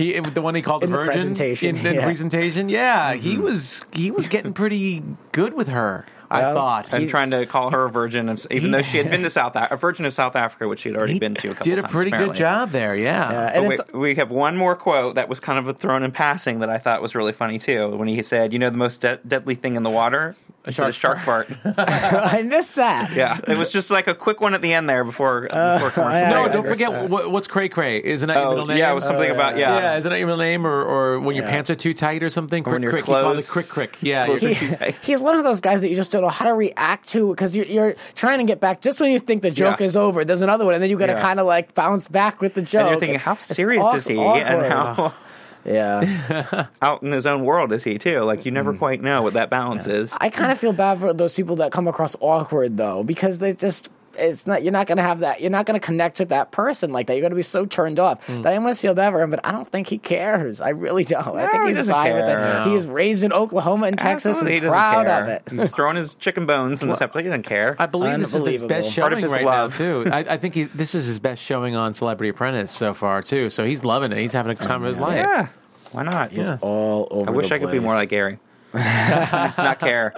[0.00, 2.04] He the one he called In the the virgin presentation, in, in yeah.
[2.04, 2.68] presentation.
[2.70, 3.42] Yeah, he mm-hmm.
[3.42, 6.06] was he was getting pretty good with her.
[6.32, 6.88] I Well, thought.
[6.92, 9.22] I'm He's- trying to call her a virgin, of, even He- though she had been
[9.24, 11.50] to South Africa, a virgin of South Africa, which she had already he been to
[11.50, 12.34] a couple did a times, pretty apparently.
[12.34, 12.94] good job there.
[12.94, 13.32] Yeah.
[13.32, 16.12] But and wait, we have one more quote that was kind of a thrown in
[16.12, 17.88] passing that I thought was really funny too.
[17.90, 20.72] When he said, "You know, the most de- deadly thing in the water is a
[20.92, 23.12] shark fart." I missed that.
[23.12, 25.90] yeah, it was just like a quick one at the end there before uh, before
[25.90, 26.26] commercial.
[26.26, 27.08] I- No, don't forget that.
[27.10, 28.02] what, what's cray cray.
[28.02, 28.78] Isn't that Oh, your middle name?
[28.78, 29.78] yeah, it was something about uh, yeah.
[29.78, 32.30] yeah, isn't that your middle name, or, or when your pants are too tight or
[32.30, 32.62] something?
[32.64, 33.04] when Crick, your crick.
[33.04, 33.98] He clothes- crick crick.
[34.02, 34.96] Yeah, clothes your- are too tight.
[35.02, 37.56] He's one of those guys that you just don't know how to react to because
[37.56, 38.80] you're, you're trying to get back.
[38.80, 39.86] Just when you think the joke Yeah.
[39.86, 41.22] is over, there's another one, and then you got to Yeah.
[41.22, 42.82] kind of like bounce back with the joke.
[42.82, 44.42] And you're thinking, how serious awk- is he, awkward.
[44.42, 45.14] and how
[45.64, 48.20] Yeah, out in his own world is he too?
[48.20, 48.54] Like you Mm.
[48.54, 50.12] never quite know what that balance is.
[50.20, 53.52] I kind of feel bad for those people that come across awkward though because they
[53.52, 53.90] just.
[54.18, 54.62] It's not.
[54.62, 55.40] You're not gonna have that.
[55.40, 57.14] You're not gonna connect with that person like that.
[57.14, 58.24] You're gonna be so turned off.
[58.26, 58.42] Hmm.
[58.42, 60.60] That I almost feel bad for him, but I don't think he cares.
[60.60, 61.26] I really don't.
[61.36, 62.62] I think he he's doesn't fine with care.
[62.62, 62.66] it.
[62.68, 65.22] He is raised in Oklahoma and Texas Absolutely, he and doesn't proud care.
[65.22, 65.42] of it.
[65.60, 67.24] He's throwing his chicken bones in the septic.
[67.24, 67.76] He doesn't care.
[67.78, 68.68] I believe this is his Unbelievable.
[68.68, 69.70] best Part of showing his right love.
[69.72, 70.10] now too.
[70.12, 73.48] I, I think he, this is his best showing on Celebrity Apprentice so far too.
[73.50, 74.18] So he's loving it.
[74.18, 75.16] He's having a time of his life.
[75.16, 75.48] yeah,
[75.92, 76.32] why not?
[76.32, 76.58] Yeah.
[76.60, 77.30] All over.
[77.30, 78.38] I wish the I could be more like Gary.
[78.74, 80.14] Just not care.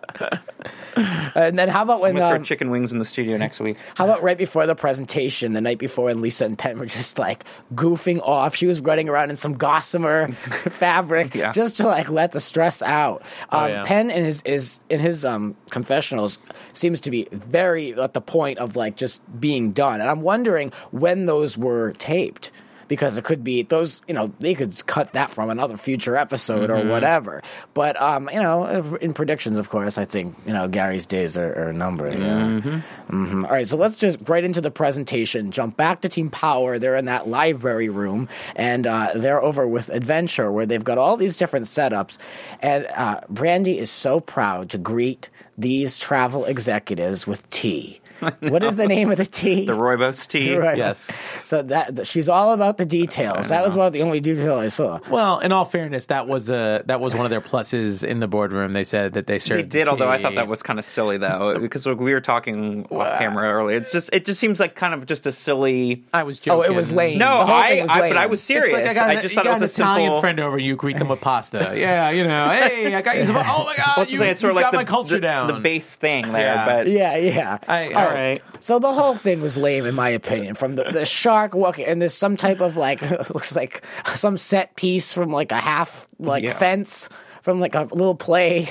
[1.34, 3.76] And then how about when gonna um, chicken wings in the studio next week.
[3.94, 7.18] How about right before the presentation, the night before, and Lisa and Penn were just
[7.18, 8.54] like goofing off?
[8.54, 11.52] She was running around in some gossamer fabric Yeah.
[11.52, 13.22] just to like let the stress out.
[13.50, 13.84] Um, yeah.
[13.84, 16.38] Penn in his is in his um, confessionals
[16.74, 20.72] seems to be very at the point of like just being done, and I'm wondering
[20.90, 22.50] when those were taped.
[22.88, 26.70] Because it could be those, you know, they could cut that from another future episode
[26.70, 26.88] Mm-hmm.
[26.88, 27.42] or whatever.
[27.74, 31.68] But, um, you know, in predictions, of course, I think, you know, Gary's days are,
[31.68, 32.14] are numbered.
[32.14, 32.60] yeah.
[33.10, 33.44] Mhm.
[33.44, 35.50] All right, so let's just right into the presentation.
[35.50, 36.78] Jump back to Team Power.
[36.78, 41.16] They're in that library room, and uh, they're over with Adventure, where they've got all
[41.16, 42.18] these different setups.
[42.60, 48.00] And uh, Brande is so proud to greet these travel executives with tea.
[48.40, 49.66] What is the name of the tea?
[49.66, 50.56] The rooibos tea.
[50.56, 50.76] Right.
[50.78, 51.04] Yes.
[51.44, 53.48] So that that- she's all about the details.
[53.48, 54.98] That was about the only detail I saw.
[55.10, 58.28] Well, in all fairness, that was uh, that was one of their pluses in the
[58.28, 58.72] boardroom.
[58.72, 59.58] They said that they served.
[59.58, 62.20] They did, the although I thought that was kind of silly though, because we were
[62.20, 63.76] talking off camera earlier.
[63.76, 66.04] It's just it just seems like kind of just a silly.
[66.12, 66.72] I was Oh, joking.
[66.72, 67.18] it was lame.
[67.18, 68.16] No, I, thing was I but.
[68.16, 68.72] I was serious.
[68.72, 69.92] like I, got I just you thought it was an a simple.
[69.94, 70.58] Italian friend over.
[70.58, 71.74] You greet them with pasta.
[71.76, 72.48] yeah, you know.
[72.50, 73.26] Hey, I got you.
[73.26, 74.84] Some, oh my god, Well, to you, it's sort of you like got the, my
[74.84, 75.46] culture the, down.
[75.48, 76.66] the base thing there, Yeah.
[76.66, 77.58] but Yeah, yeah.
[77.68, 78.42] I- All all right.
[78.60, 80.54] So the whole thing was lame, in my opinion.
[80.54, 83.00] From the, the shark walking, and there's some type of like
[83.34, 83.82] looks like
[84.14, 86.52] some set piece from like a half like Yeah.
[86.52, 87.08] fence
[87.42, 88.68] from like a little play.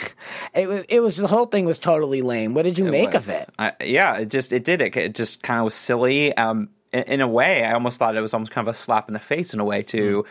[0.54, 2.54] It was it was the whole thing was totally lame.
[2.54, 3.28] What did you make was.
[3.28, 3.50] of it?
[3.60, 4.96] I, yeah, it just it did it.
[4.96, 6.36] It just kind of was silly.
[6.38, 9.10] Um, in, in a way, I almost thought it was almost kind of a slap
[9.10, 10.26] in the face in a way to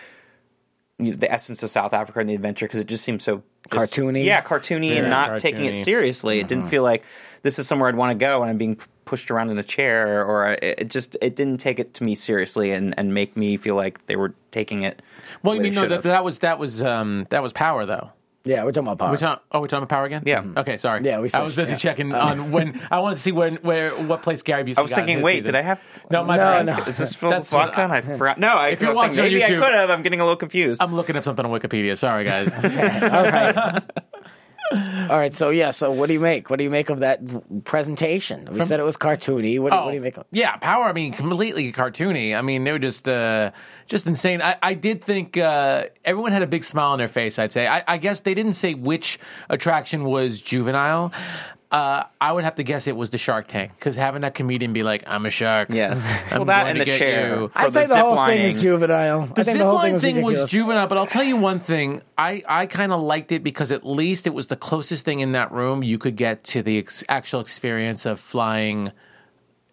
[0.99, 3.43] you know, the essence of South Africa and the adventure because it just seemed so
[3.73, 4.25] just- Cartoony?
[4.25, 6.39] Yeah, cartoony and Yeah, not taking it seriously.
[6.39, 6.49] It Mm-hmm.
[6.49, 7.05] didn't feel like
[7.43, 8.79] this is somewhere I'd want to go and I'm being
[9.11, 12.05] pushed around in a chair or uh, it, it just it didn't take it to
[12.05, 15.03] me seriously and, and make me feel like they were taking it.
[15.43, 18.13] well, you way mean no, that, that was that was um, that was power though.
[18.45, 19.11] Yeah, we're talking about power.
[19.11, 20.23] We're talking, oh, we're talking about power again.
[20.25, 20.43] Yeah.
[20.43, 20.59] Mm-hmm.
[20.59, 21.03] Okay, sorry.
[21.05, 21.79] Yeah, we I was busy yeah.
[21.79, 24.79] checking um, on when I wanted to see when where what place Gary Busey.
[24.79, 25.55] I was got thinking, wait, season.
[25.55, 25.81] did I have?
[26.09, 26.67] No, my No, bad.
[26.67, 26.79] no.
[26.85, 27.83] Is this filled with That's vodka?
[27.83, 28.39] And I forgot.
[28.39, 29.91] No, I, If you're I was thinking, watching on maybe I could have.
[29.91, 30.81] I'm getting a little confused.
[30.81, 31.99] I'm looking up something on Wikipedia.
[31.99, 32.55] Sorry, guys.
[32.55, 33.83] All right.
[34.73, 35.35] All right.
[35.35, 35.71] So yeah.
[35.71, 36.51] So what do you make?
[36.51, 37.21] What do you make of that
[37.65, 38.49] presentation?
[38.51, 39.59] We said it was cartoony.
[39.59, 40.25] What do, what do you make of?
[40.25, 40.85] Oh, Yeah, Power.
[40.85, 42.37] I mean, completely cartoony.
[42.37, 43.51] I mean, they were just uh,
[43.87, 44.43] just insane.
[44.43, 47.39] I, I did think uh, everyone had a big smile on their face.
[47.39, 47.67] I'd say.
[47.67, 51.13] I, I guess they didn't say which attraction was juvenile.
[51.71, 54.73] Uh, I would have to guess it was the Shark Tank because having that comedian
[54.73, 56.05] be like, "I'm a shark." Yes.
[56.33, 57.37] I'm Well, that going and to the get chair.
[57.37, 59.27] you." I'd say the whole thing is juvenile.
[59.27, 61.61] The I think the whole thing was thing was juvenile, but I'll tell you one
[61.61, 62.03] thing.
[62.19, 65.31] I, I kind of liked it because at least it was the closest thing in
[65.33, 68.91] that room you could get to the ex- actual experience of flying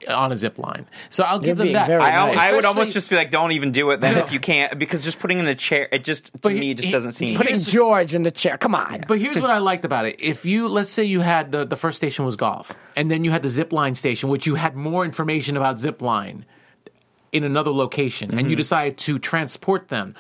[0.08, 0.86] on a zip line.
[1.10, 1.90] So I'll give them that.
[1.90, 2.38] I, nice.
[2.38, 5.04] I would almost just be like, don't even do it then if you can't, because
[5.04, 7.36] just putting in the chair, it just to But me he- just he- doesn't seem.
[7.36, 8.58] Putting Here's- George in the chair.
[8.58, 9.06] Come on.
[9.08, 10.18] But here's what I liked about it.
[10.20, 13.32] If you let's say you had the, the first station was golf, and then you
[13.32, 16.46] had the zip line station, which you had more information about zip line
[17.32, 18.58] in another location, and you Mm-hmm.
[18.58, 20.16] decided to transport them.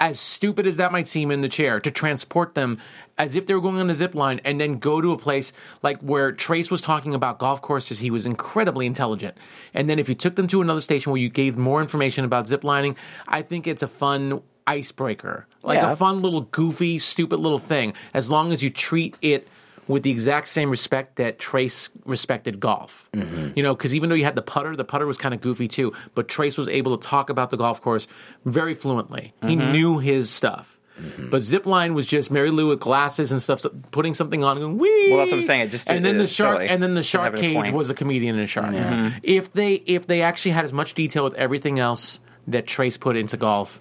[0.00, 2.78] As stupid as that might seem in the chair, to transport them
[3.16, 5.52] as if they were going on a zip line and then go to a place
[5.82, 9.36] like where Trace was talking about golf courses, he was incredibly intelligent.
[9.74, 12.46] And then if you took them to another station where you gave more information about
[12.46, 15.46] zip lining, I think it's a fun icebreaker.
[15.62, 15.92] Like Yeah.
[15.92, 19.48] a fun little goofy, stupid little thing, as long as you treat it
[19.88, 23.08] with the exact same respect that Trace respected golf.
[23.14, 23.52] Mm-hmm.
[23.56, 25.66] You know, because even though you had the putter, the putter was kind of goofy
[25.66, 28.06] too, but Trace was able to talk about the golf course
[28.44, 29.32] very fluently.
[29.42, 29.72] He mm-hmm.
[29.72, 30.78] knew his stuff.
[31.00, 31.30] Mm-hmm.
[31.30, 35.08] But Zipline was just Marilu with glasses and stuff, putting something on and going, wee.
[35.10, 35.60] Well, that's what I'm saying.
[35.62, 36.68] It just- and then the shark, silly.
[36.68, 38.74] and then the shark a cage was a comedian and a shark.
[39.22, 43.16] If they if they actually had as much detail with everything else that Trace put
[43.16, 43.80] into golf,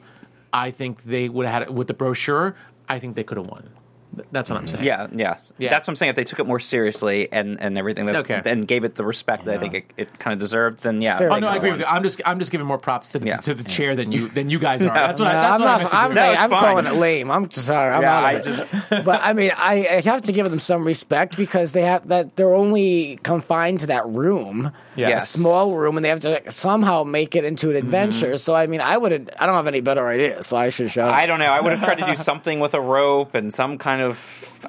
[0.53, 2.55] I think they would have had it with the brochure.
[2.87, 3.69] I think they could have won.
[4.17, 4.83] Th- That's what I'm saying.
[4.83, 5.69] Yeah, yeah, Yeah.
[5.69, 6.09] That's what I'm saying.
[6.11, 8.41] If they took it more seriously and, and everything, that, Okay.
[8.45, 11.17] and gave it the respect that I think it, it kind of deserved, then yeah.
[11.17, 11.71] Fair Oh no, I agree.
[11.71, 11.85] With you.
[11.85, 13.37] I'm just I'm just giving more props to the, Yeah.
[13.37, 14.93] to the chair than you than you guys are.
[14.93, 15.79] That's what I, that's I'm, what I not.
[15.79, 16.13] meant to I'm.
[16.15, 17.31] No, I'm calling it lame.
[17.31, 17.93] I'm sorry.
[17.93, 18.47] I'm Yeah, out I of
[18.91, 19.05] it.
[19.05, 22.35] but I mean, I, I have to give them some respect because they have that
[22.35, 25.35] they're only confined to that room, Yes.
[25.35, 27.85] a small room, and they have to somehow make it into an mm-hmm.
[27.85, 28.37] adventure.
[28.37, 29.29] So I mean, I wouldn't.
[29.39, 30.47] I don't have any better ideas.
[30.47, 31.07] So I should show.
[31.07, 31.51] I don't know.
[31.51, 34.06] I would have tried to do something with a rope and some kind of.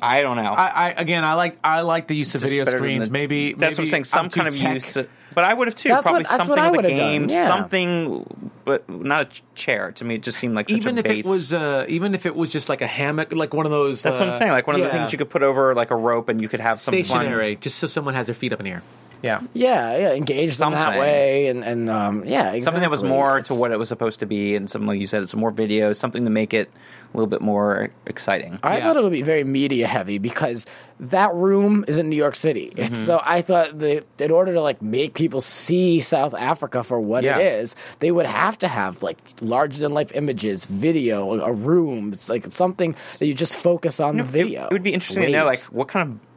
[0.03, 0.53] I don't know.
[0.53, 3.07] I, I again, I like I like the use of Just video better than screens.
[3.09, 4.05] the- maybe that's what I'm saying.
[4.05, 4.75] Some too kind of tech.
[4.75, 4.99] use,
[5.35, 5.89] but I would have too.
[5.89, 7.47] That's Probably what- that's what something I with a would've done, game, yeah.
[7.47, 9.93] something, but not a ch- chair.
[9.93, 11.27] To me, it just seemed like such Even a if base.
[11.27, 14.03] it was, uh, even if it was just like a hammock, like one of those.
[14.03, 14.53] that's what uh, I'm saying.
[14.53, 16.49] Like one of the yeah, things you could put over like a rope, and you
[16.49, 18.83] could have some fun- stationary, just so someone has their feet up in the air.
[19.21, 19.41] Yeah.
[19.53, 21.01] yeah, yeah, engage them that Something.
[21.01, 22.61] way, and and um, yeah, exactly.
[22.61, 25.01] something that was more to It's- what it was supposed to be, and something like
[25.01, 26.71] you said, it's more video, something to make it
[27.13, 28.59] a little bit more exciting.
[28.63, 28.85] I Yeah.
[28.85, 30.67] thought it would be very media heavy because
[31.01, 32.73] that room is in New York City.
[32.77, 32.93] Mm-hmm.
[32.93, 37.25] so I thought that in order to like make people see South Africa for what
[37.25, 37.39] Yeah.
[37.39, 42.13] it is, they would have to have like larger than life images, video, a room.
[42.13, 44.65] It's like something that you just focus on the video.
[44.67, 46.28] It would be interesting to know, like, what kind of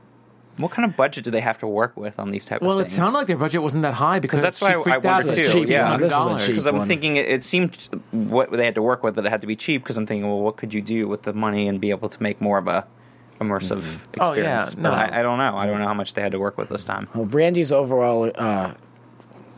[0.58, 2.86] what kind of budget do they have to work with on these type Well, of
[2.86, 2.98] things?
[2.98, 5.24] Well, it sounded like their budget wasn't that high because that's why I freaked out
[5.24, 5.98] too, cheap yeah.
[5.98, 6.48] This is a $100.
[6.48, 6.88] because I'm one.
[6.88, 7.76] thinking it, it seemed
[8.12, 9.84] what they had to work with that it had to be cheap.
[9.84, 12.22] Because I'm thinking, well, what could you do with the money and be able to
[12.22, 12.86] make more of a
[13.40, 14.20] immersive experience?
[14.20, 14.90] Oh, yeah, no.
[14.92, 15.56] But I, I don't know.
[15.58, 17.08] I don't know how much they had to work with this time.
[17.16, 18.74] Well, Brande's overall uh,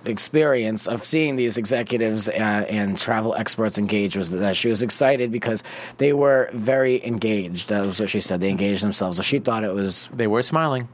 [0.05, 5.31] experience of seeing these executives uh, and travel experts engage was that she was excited
[5.31, 5.63] because
[5.97, 7.69] they were very engaged.
[7.69, 8.41] That was what she said.
[8.41, 9.17] They engaged themselves.
[9.17, 10.87] So she thought it was They were smiling.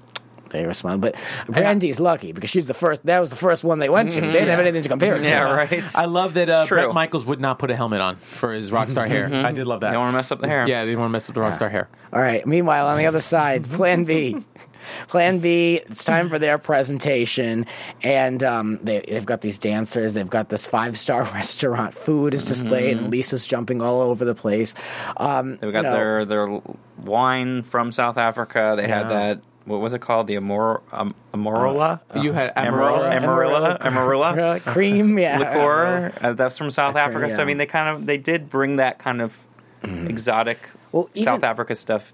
[0.50, 1.02] They were smiling.
[1.02, 1.16] But
[1.48, 3.06] Brande's lucky because she's the first.
[3.06, 4.22] That was the first one they went to.
[4.22, 5.26] They didn't have anything to compare it to.
[5.26, 5.96] Yeah, right.
[5.96, 6.78] I love that uh, It's true.
[6.78, 9.30] Bret Michaels would not put a helmet on for his rock star hair.
[9.34, 9.90] I did love that.
[9.90, 10.68] They don't want to mess up the hair.
[10.68, 11.90] Yeah, they didn't want to mess up the rock star hair.
[12.14, 12.46] All right.
[12.46, 14.44] Meanwhile, on the other side, Plan B.
[15.08, 15.82] Plan B.
[15.88, 17.66] It's time for their presentation,
[18.02, 20.14] and um, they, they've got these dancers.
[20.14, 21.94] They've got this five star restaurant.
[21.94, 24.76] Food is displayed, and Lisa's jumping all over the place.
[25.18, 26.62] Um, They've got you know, their their
[26.98, 28.76] wine from South Africa.
[28.78, 29.42] They had that.
[29.70, 30.26] What was it called?
[30.26, 32.00] The Amor um, Amorola.
[32.22, 33.78] You had Amarilla, Amarilla.
[33.80, 36.12] Amarilla, Amarilla uh, cream, yeah, liqueur.
[36.20, 37.30] Uh, that's from South Africa.
[37.34, 37.44] So.
[37.44, 39.38] I mean, they kind of they did bring that kind of
[39.84, 42.14] exotic Well, South Africa stuff.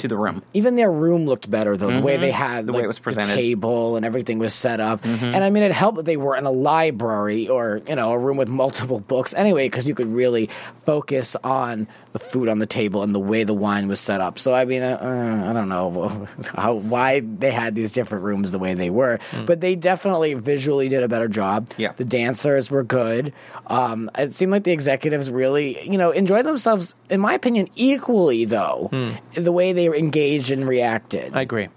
[0.00, 0.42] To the room.
[0.54, 2.66] even their room looked better though the way they had Mm-hmm.
[2.66, 3.28] The way it was presented.
[3.28, 3.36] Mm-hmm.
[3.36, 6.36] the table and everything was set up and i mean it helped that they were
[6.36, 10.08] in a library or you know a room with multiple books anyway because you could
[10.12, 10.48] really
[10.84, 14.38] focus on the food on the table and the way the wine was set up
[14.38, 18.50] so i mean uh, uh, i don't know how, why they had these different rooms
[18.50, 21.74] the way they were but they definitely visually did a better job Mm.
[21.76, 21.92] Yeah.
[21.92, 23.32] the dancers were good
[23.66, 28.44] um, it seemed like the executives really you know enjoyed themselves in my opinion equally
[28.46, 28.88] though
[29.34, 31.68] the way they were engaged and reacted I agree.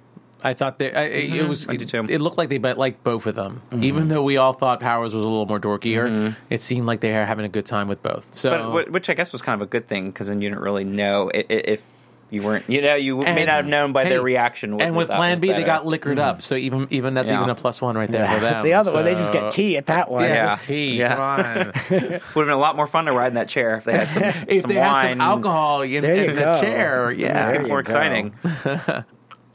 [0.45, 1.69] I thought they, I, it was.
[1.69, 2.05] I do too.
[2.09, 3.83] It, looked like they bet liked both of them, Mm-hmm.
[3.85, 6.35] even though we all thought Powers was a little more dorkier.
[6.49, 8.37] It seemed like they were having a good time with both.
[8.37, 10.61] So, But which I guess was kind of a good thing because then you didn't
[10.61, 11.81] really know i- i- if
[12.29, 12.67] you weren't.
[12.69, 14.73] You know, you may not have known by hey, their reaction.
[14.73, 16.41] What and with Plan was B, they got liquored up.
[16.41, 17.37] So even even that's Yeah.
[17.37, 18.63] even a plus one right there for them.
[18.65, 20.23] the other one, they just get tea at that one.
[20.23, 20.53] Yeah, Yeah.
[20.55, 20.97] it tea.
[20.97, 21.15] Yeah.
[21.15, 21.65] Come on.
[21.89, 24.11] Would have been a lot more fun to ride in that chair if they had
[24.11, 25.05] some, if some they wine.
[25.05, 27.33] had some alcohol in, in the chair, yeah.
[27.51, 27.91] There Make it more go.
[27.91, 28.33] exciting.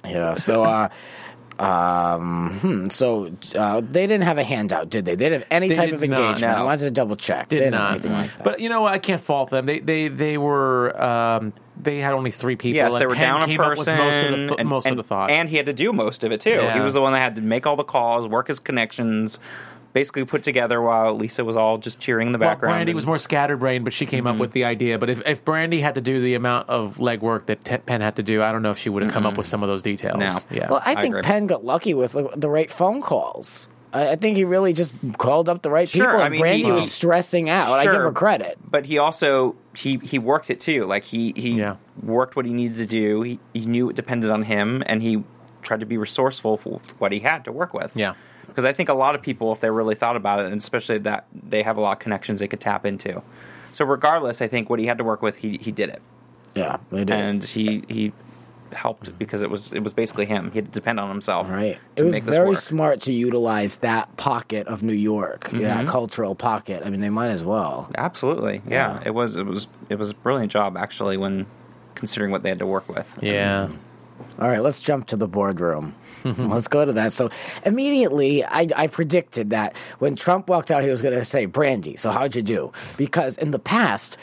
[0.04, 0.34] Yeah.
[0.34, 0.88] So, uh,
[1.60, 5.14] um, hmm, so uh, they didn't have a handout, did they?
[5.14, 6.52] They didn't have any They type did of not, engagement.
[6.52, 6.58] no.
[6.58, 7.48] I wanted to double check.
[7.48, 8.44] they Did didn't anything like that.
[8.44, 8.92] But you know what?
[8.94, 9.66] I can't fault them.
[9.66, 12.76] They they they were um, they had only three people.
[12.76, 14.60] Yes, and they were Penn down a came up with person, most of the, th-
[14.60, 15.30] and, most and, of the thought.
[15.30, 16.50] and he had to do most of it too.
[16.50, 16.74] Yeah.
[16.74, 19.38] He was the one that had to make all the calls, work his connections,
[19.98, 22.74] basically put together while Lisa was all just cheering in the well, background.
[22.74, 24.34] Brande and- was more scatterbrained, but she came Mm-hmm.
[24.34, 24.96] up with the idea.
[24.98, 28.14] But if, if Brande had to do the amount of legwork that Te- Penn had
[28.16, 29.82] to do, I don't know if she would have come up with some of those
[29.82, 30.18] details.
[30.20, 30.38] No.
[30.50, 30.68] Yeah.
[30.70, 31.22] well, I I think agree.
[31.22, 33.68] Penn got lucky with like, the right phone calls.
[33.92, 36.20] I, I think he really just called up the right Sure, people.
[36.20, 37.70] I mean, Brande he- was stressing out.
[37.70, 38.58] I give her credit.
[38.70, 40.84] but he also he he worked it too.
[40.84, 41.76] Like he he Yeah.
[42.02, 43.22] worked what he needed to do.
[43.22, 45.24] He he knew it depended on him, and he
[45.62, 47.90] tried to be resourceful for what he had to work with.
[47.94, 48.14] Yeah.
[48.48, 50.98] Because I think a lot of people, if they really thought about it, and especially
[50.98, 53.22] that they have a lot of connections they could tap into.
[53.72, 56.02] So regardless, I think what he had to work with, he he did it,
[56.54, 57.10] Yeah, they did.
[57.16, 58.12] and he he
[58.72, 60.50] helped because it was it was basically him.
[60.50, 61.48] He had to depend on himself.
[61.48, 61.78] Right.
[61.96, 62.58] It was very work.
[62.58, 65.62] smart to utilize that pocket of New York, Mm-hmm.
[65.62, 66.82] that cultural pocket.
[66.84, 67.90] I mean, they might as well.
[67.96, 68.94] Absolutely, yeah.
[68.96, 69.02] Yeah.
[69.06, 71.46] It was it was it was a brilliant job actually when
[71.94, 73.10] considering what they had to work with.
[73.22, 73.68] yeah.
[74.38, 75.94] All right, let's jump to the boardroom.
[76.24, 77.12] let's go to that.
[77.12, 77.30] So
[77.64, 81.98] immediately, I, I predicted that when Trump walked out, he was going to say, Brande,
[81.98, 82.72] so how'd you do?
[82.96, 84.16] Because in the past,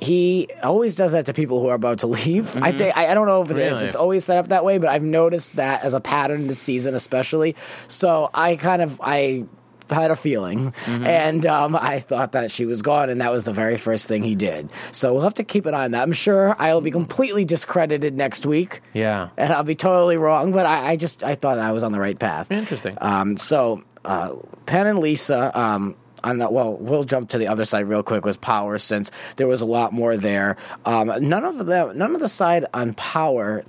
[0.00, 2.56] he always does that to people who are about to leave.
[2.56, 2.78] I mm-hmm.
[2.78, 3.76] think I, I don't know if it is.
[3.76, 3.86] Really?
[3.86, 6.94] It's always set up that way, but I've noticed that as a pattern this season,
[6.94, 7.56] especially.
[7.88, 9.44] So I kind of I
[9.90, 13.52] had a feeling, and um, I thought that she was gone, and that was the
[13.52, 14.70] very first thing he did.
[14.92, 16.02] So we'll have to keep an eye on that.
[16.02, 19.28] I'm sure I'll be completely discredited next week Yeah.
[19.36, 22.00] and I'll be totally wrong, but I, I just I thought I was on the
[22.00, 22.50] right path.
[22.50, 22.96] Interesting.
[23.00, 24.34] Um, so uh,
[24.66, 25.58] Penn and Lisa.
[25.58, 29.10] Um, on that, well, we'll jump to the other side real quick with Power, since
[29.36, 30.56] there was a lot more there.
[30.84, 33.64] Um, none of the none of the side on Power,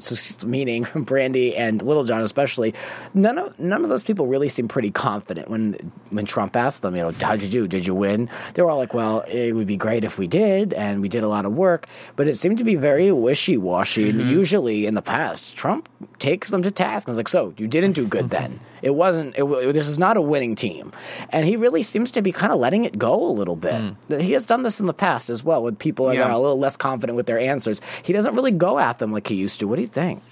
[0.46, 2.74] meaning Brande and Little Jon especially,
[3.14, 6.96] none of none of those people really seemed pretty confident when when Trump asked them,
[6.96, 7.68] you know, how'd you do?
[7.68, 8.30] Did you win?
[8.54, 11.24] They were all like, well, it would be great if we did, and we did
[11.24, 14.10] a lot of work, but it seemed to be very wishy washy.
[14.10, 17.68] And usually in the past, Trump takes them to task and is like, so you
[17.68, 18.60] didn't do good then.
[18.82, 19.36] It wasn't.
[19.38, 20.94] It, wa- this is not a winning team,
[21.32, 23.94] and he really seems to be kind of letting it go a little bit.
[24.22, 26.24] He has done this in the past as well with people that Yeah.
[26.30, 27.82] are a little less confident with their answers.
[28.04, 29.68] He doesn't really go at them like he used to.
[29.68, 30.24] What do you think?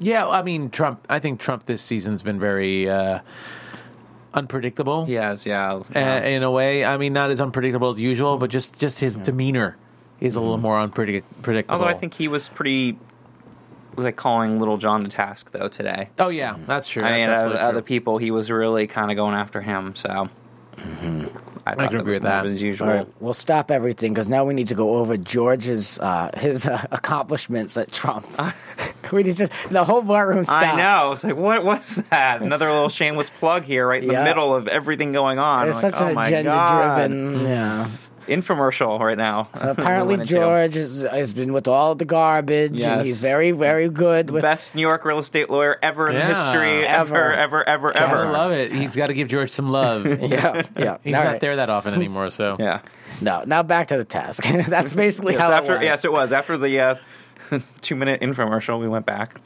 [0.00, 1.06] Yeah, I mean Trump.
[1.08, 3.20] I think Trump this season's been very uh,
[4.34, 5.06] unpredictable.
[5.08, 5.74] Yes, yeah.
[5.94, 6.84] uh, in a way.
[6.84, 9.76] I mean, not as unpredictable as usual, but just just his demeanor
[10.20, 11.78] is a little more unpredict- predictable.
[11.80, 12.98] Although I think he was pretty
[14.04, 16.08] like calling Little Jon to task though today.
[16.18, 17.04] Oh yeah, that's true.
[17.04, 19.94] I That's mean, of absolutely other people, he was really kind of going after him.
[19.96, 20.28] So
[21.66, 22.46] I, thought can that agree was with that.
[22.46, 22.88] as usual.
[22.88, 26.66] All right, we'll stop everything because now we need to go over George's uh, his
[26.66, 28.26] uh, accomplishments at Trump.
[29.12, 29.48] we need to.
[29.70, 30.64] The whole barroom stops.
[30.64, 31.12] I know.
[31.12, 32.42] It's like, what was that?
[32.42, 34.20] Another little shameless plug here, right in Yeah.
[34.20, 35.68] the middle of everything going on.
[35.68, 37.40] It's I'm like, such oh an my agenda-driven.
[37.44, 37.90] Yeah.
[38.28, 38.36] God.
[38.44, 39.48] infomercial right now.
[39.54, 40.34] So apparently We went into.
[40.34, 43.06] George is, has been with all the garbage, and Yes.
[43.06, 44.42] he's very, very good with.
[44.42, 47.32] best New York real estate lawyer ever in history, Ever.
[47.32, 48.32] ever, ever, ever, I ever.
[48.32, 48.72] love it.
[48.72, 50.06] He's got to give George some love.
[50.28, 50.98] Yeah, yeah.
[51.04, 51.40] He's All not right.
[51.40, 52.30] there that often anymore.
[52.30, 52.80] So Yeah.
[53.20, 54.44] No, now back to the task.
[54.44, 55.82] That's basically Yes, how after, it was.
[55.84, 56.94] yes, it was after the uh,
[57.80, 58.78] two-minute infomercial.
[58.78, 59.40] We went back.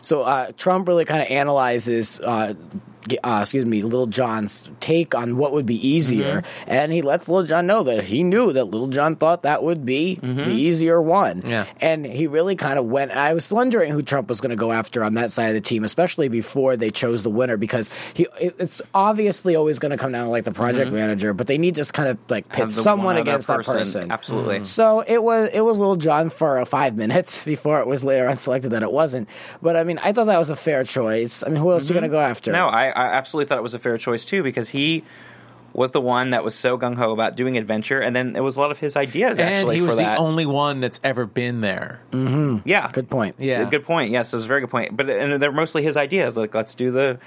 [0.00, 2.54] So uh, Trump really kind of analyzes uh,
[3.24, 6.70] uh, excuse me, Little Jon's take on what would be easier, mm-hmm.
[6.70, 9.84] and he lets Little Jon know that he knew that Little Jon thought that would
[9.84, 10.36] be mm-hmm.
[10.36, 11.42] the easier one.
[11.46, 11.66] Yeah.
[11.80, 13.12] and he really kind of went.
[13.12, 15.60] I was wondering who Trump was going to go after on that side of the
[15.60, 19.96] team, especially before they chose the winner, because he it- it's obviously always going to
[19.96, 20.96] come down to like the project mm-hmm.
[20.96, 24.10] manager, but they need to kind of like pit someone against that person.
[24.10, 24.64] Absolutely.
[24.64, 28.28] So it was it was Little Jon for uh, five minutes before it was later
[28.28, 29.28] on selected that it wasn't.
[29.62, 31.42] But I mean, I thought that was a fair choice.
[31.44, 32.52] I mean, who else are you going to go after?
[32.52, 35.04] No, I, I absolutely thought it was a fair choice too because he
[35.72, 38.56] was the one that was so gung ho about doing adventure, and then it was
[38.56, 40.14] a lot of his ideas and actually he was for that.
[40.14, 42.00] the only one that's ever been there.
[42.64, 43.36] yeah, Good point.
[43.38, 43.68] Yeah.
[43.68, 44.10] good point.
[44.10, 44.96] Yes, it was a very good point.
[44.96, 46.36] But and they're mostly his ideas.
[46.36, 47.18] Like let's do the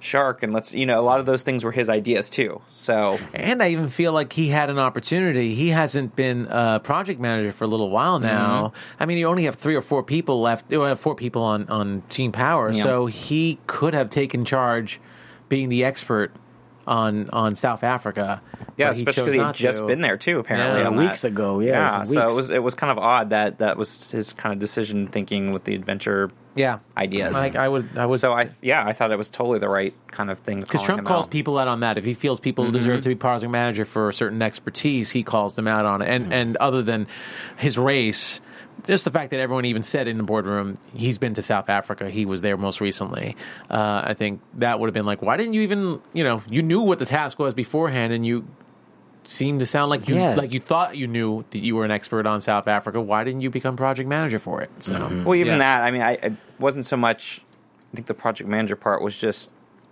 [0.00, 2.62] shark, and let's you know a lot of those things were his ideas too.
[2.70, 5.54] So And I even feel like he had an opportunity.
[5.54, 8.68] He hasn't been a project manager for a little while now.
[8.68, 9.02] Mm-hmm.
[9.02, 10.70] I mean, you only have three or four people left.
[10.70, 12.70] You have four people on, on Team Power.
[12.72, 12.82] Yeah.
[12.82, 15.00] So he could have taken charge,
[15.48, 16.32] being the expert
[16.86, 18.40] on on South Africa.
[18.78, 19.86] yeah, especially because he not had just to.
[19.86, 20.38] been there too.
[20.38, 21.28] Apparently, Yeah, weeks that.
[21.28, 21.98] ago, yeah, it yeah.
[22.00, 24.58] was so it was it was kind of odd that that was his kind of
[24.58, 27.34] decision thinking with the adventure Yeah, ideas.
[27.34, 28.20] Like I would, I would.
[28.20, 30.60] so I yeah, I thought it was totally the right kind of thing.
[30.60, 31.30] Because Trump calls out.
[31.30, 31.98] people out on that.
[31.98, 32.72] If he feels people Mm-hmm.
[32.72, 36.06] deserve to be project manager for a certain expertise, he calls them out on it.
[36.06, 36.24] Mm-hmm.
[36.24, 37.06] And and other than
[37.58, 38.40] his race,
[38.86, 42.08] just the fact that everyone even said in the boardroom he's been to South Africa,
[42.10, 43.36] he was there most recently.
[43.70, 46.62] Uh, I think that would have been like, why didn't you even, you know, you
[46.62, 48.46] knew what the task was beforehand, and you
[49.24, 50.34] seemed to sound like you Yeah.
[50.36, 53.00] like you thought you knew that you were an expert on South Africa.
[53.00, 54.70] Why didn't you become project manager for it?
[54.78, 55.58] So Well, even yeah.
[55.58, 57.42] that, I mean, I, I wasn't so much.
[57.92, 59.50] I think the project manager part was just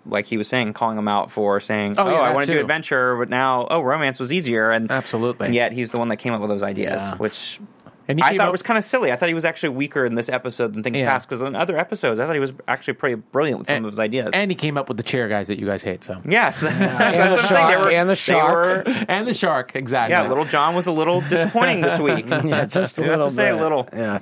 [0.09, 2.53] like he was saying, calling him out for saying, Oh, "Oh, yeah, I want to
[2.55, 5.47] do adventure, but now, oh, romance was easier." And Absolutely.
[5.47, 7.17] and yet he's the one that came up with those ideas, Yeah.
[7.17, 7.61] which
[8.09, 9.11] And he I came thought up- was kind of silly.
[9.13, 11.11] I thought he was actually weaker in this episode than things Yeah.
[11.11, 11.29] past.
[11.29, 13.93] Because in other episodes, I thought he was actually pretty brilliant with some And- of
[13.93, 14.31] his ideas.
[14.33, 16.05] and he came up with the chair guys that you guys hate.
[16.05, 17.49] So yes, and the what I'm saying.
[17.49, 18.65] Shark, were- and the shark.
[18.87, 20.13] were- and the shark exactly.
[20.15, 22.27] yeah, little Jon was a little disappointing this week.
[22.47, 23.89] Yeah, just a You have to little say a little.
[23.93, 24.19] Yeah.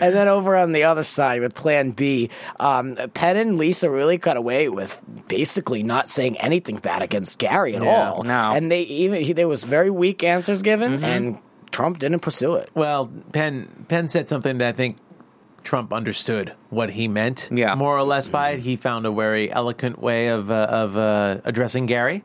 [0.00, 4.18] and then over on the other side with Plan B, um, Penn and Lisa really
[4.18, 8.22] cut away with basically not saying anything bad against Gary at Yeah, all.
[8.24, 8.30] no.
[8.30, 8.56] Mm-hmm.
[8.56, 11.38] And they even he, there was very weak answers given, and
[11.78, 12.70] Trump didn't pursue it.
[12.74, 14.96] Well, Penn Penn said something that I think
[15.62, 17.48] Trump understood what he meant.
[17.52, 17.76] Yeah.
[17.76, 18.58] more or less by it.
[18.58, 22.24] He found a very eloquent way of uh, of uh, addressing Gary.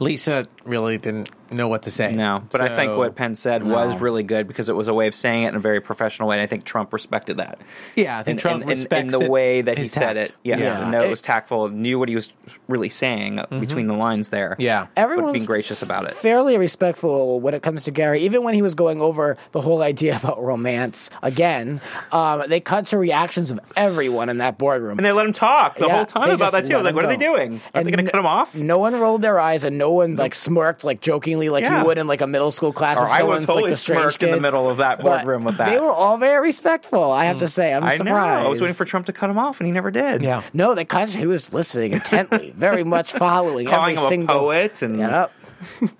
[0.00, 2.12] Lisa really didn't know what to say.
[2.14, 5.06] No, but I think what Penn said was really good because it was a way
[5.06, 7.58] of saying it in a very professional way, and I think Trump respected that.
[7.96, 10.16] Yeah, I think in, Trump in, in, in the it- way that he his said
[10.16, 10.34] it.
[10.44, 10.90] Yes, Yeah.
[10.90, 11.68] no, it was tactful.
[11.68, 12.32] Knew what he was
[12.68, 14.56] really saying between the lines there.
[14.58, 14.86] Yeah.
[14.94, 16.12] but Everyone's being gracious about it.
[16.14, 18.20] fairly respectful when it comes to Gary.
[18.22, 21.80] Even when he was going over the whole idea about romance again,
[22.12, 24.98] um, they cut to reactions of everyone in that boardroom.
[24.98, 26.74] And they let him talk the Yeah, whole time about that too.
[26.74, 27.60] I was like, what him are they doing?
[27.74, 28.54] Are they going to cut him off?
[28.54, 31.80] No one rolled their eyes, and no one like smirked like jokingly like Yeah.
[31.80, 32.98] you would in like a middle school class.
[32.98, 35.00] Or if I would someone's totally like the strange smirked in the middle of that
[35.00, 35.70] boardroom with that.
[35.70, 37.12] They were all very respectful.
[37.12, 37.40] I have mm.
[37.40, 38.42] to say, I'm I surprised.
[38.42, 38.46] know.
[38.46, 40.22] I was waiting for Trump to cut him off, and he never did.
[40.22, 40.42] Yeah.
[40.52, 41.08] No, they cut.
[41.10, 44.36] He was listening intently, very much following calling every him single.
[44.36, 45.32] a poet, and Yep.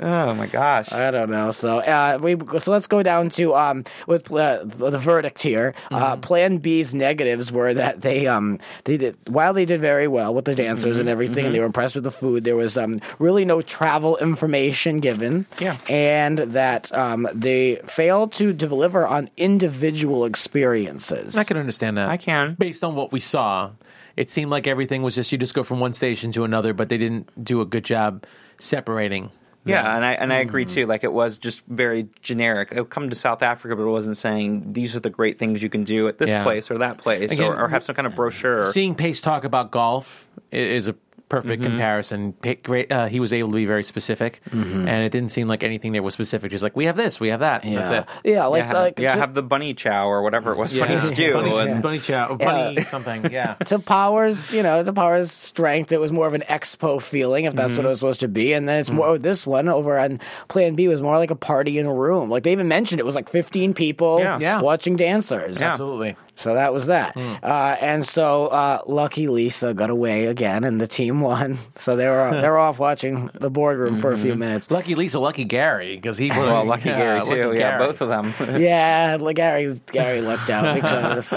[0.00, 1.50] Oh my gosh, I don't know.
[1.50, 5.74] So uh, we so let's go down to um with uh, the the verdict here.
[5.90, 6.20] Uh, Mm-hmm.
[6.22, 10.44] Plan B's negatives were that they um they did while they did very well with
[10.44, 11.00] the dancers Mm-hmm.
[11.00, 12.44] and everything, and they were impressed with the food.
[12.44, 15.46] There was um really no travel information given.
[15.58, 15.76] Yeah.
[15.88, 21.36] and that um they failed to deliver on individual experiences.
[21.36, 22.08] I can understand that.
[22.08, 22.54] I can.
[22.54, 23.70] Based on what we saw,
[24.16, 26.88] it seemed like everything was just you just go from one station to another, but
[26.88, 28.24] they didn't do a good job
[28.58, 29.30] separating.
[29.64, 30.74] Yeah, and I and I agree mm-hmm.
[30.74, 30.86] too.
[30.86, 32.70] Like it was just very generic.
[32.72, 35.68] It come to South Africa, but it wasn't saying these are the great things you
[35.68, 36.42] can do at this Yeah.
[36.42, 38.64] place or that place, Again, or, or have some kind of brochure.
[38.64, 40.94] Seeing Pace talk about golf is a
[41.28, 41.70] perfect Mm-hmm.
[41.72, 42.34] comparison.
[42.62, 45.92] Great, uh, he was able to be very specific, and it didn't seem like anything
[45.92, 46.50] there was specific.
[46.50, 47.64] Just like we have this, we have that.
[47.64, 48.30] yeah, That's it.
[48.32, 50.96] yeah, like yeah, like yeah to- have the bunny chow or whatever it was, bunny
[50.98, 51.32] stew.
[51.32, 53.30] bunny, and- bunny chow, bunny something.
[53.30, 53.54] Yeah.
[53.66, 57.54] to Powers, you know, to Powers' strength, it was more of an expo feeling, if
[57.54, 58.52] that's what it was supposed to be.
[58.52, 61.78] And then it's more this one over on Plan B was more like a party
[61.78, 62.30] in a room.
[62.30, 64.38] Like they even mentioned it was like 15 people Yeah.
[64.38, 64.60] Yeah.
[64.60, 65.60] watching dancers.
[65.60, 65.72] Yeah.
[65.72, 66.16] Absolutely.
[66.38, 67.16] So that was that.
[67.16, 71.58] Uh, and so uh, Lucky Lisa got away again, and the team won.
[71.76, 74.70] So they were they were off watching the boardroom for a few minutes.
[74.70, 77.26] Lucky Lisa, lucky Gary, because he was well, lucky Gary too.
[77.48, 77.86] lucky Yeah, Gary.
[77.86, 78.34] both of them.
[78.58, 81.34] Yeah, like Gary Gary lucked out because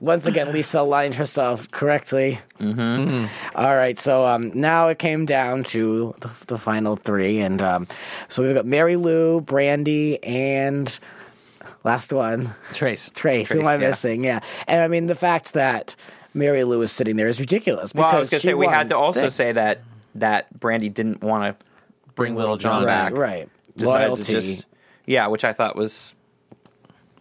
[0.00, 2.40] once again Lisa aligned herself correctly.
[2.60, 3.26] Mm-hmm.
[3.54, 7.86] right, so um, now it came down to the, the final three, and um,
[8.28, 10.98] so we've got Mary Lou, Brande, and
[11.84, 13.10] last one Trace.
[13.14, 13.52] Trace.
[13.52, 13.88] who am I yeah.
[13.88, 14.24] missing?
[14.24, 15.94] Yeah, and I mean the fact that.
[16.34, 17.94] Marilu is sitting there is ridiculous.
[17.94, 19.30] Well, I was because going to say we had to also thing.
[19.30, 19.82] say that
[20.16, 21.66] that Brande didn't want to
[22.14, 23.12] Bring Little Jon right, back.
[23.14, 23.48] right.
[23.76, 24.32] to Loyalty.
[24.32, 24.66] just
[25.06, 26.14] yeah, which I thought was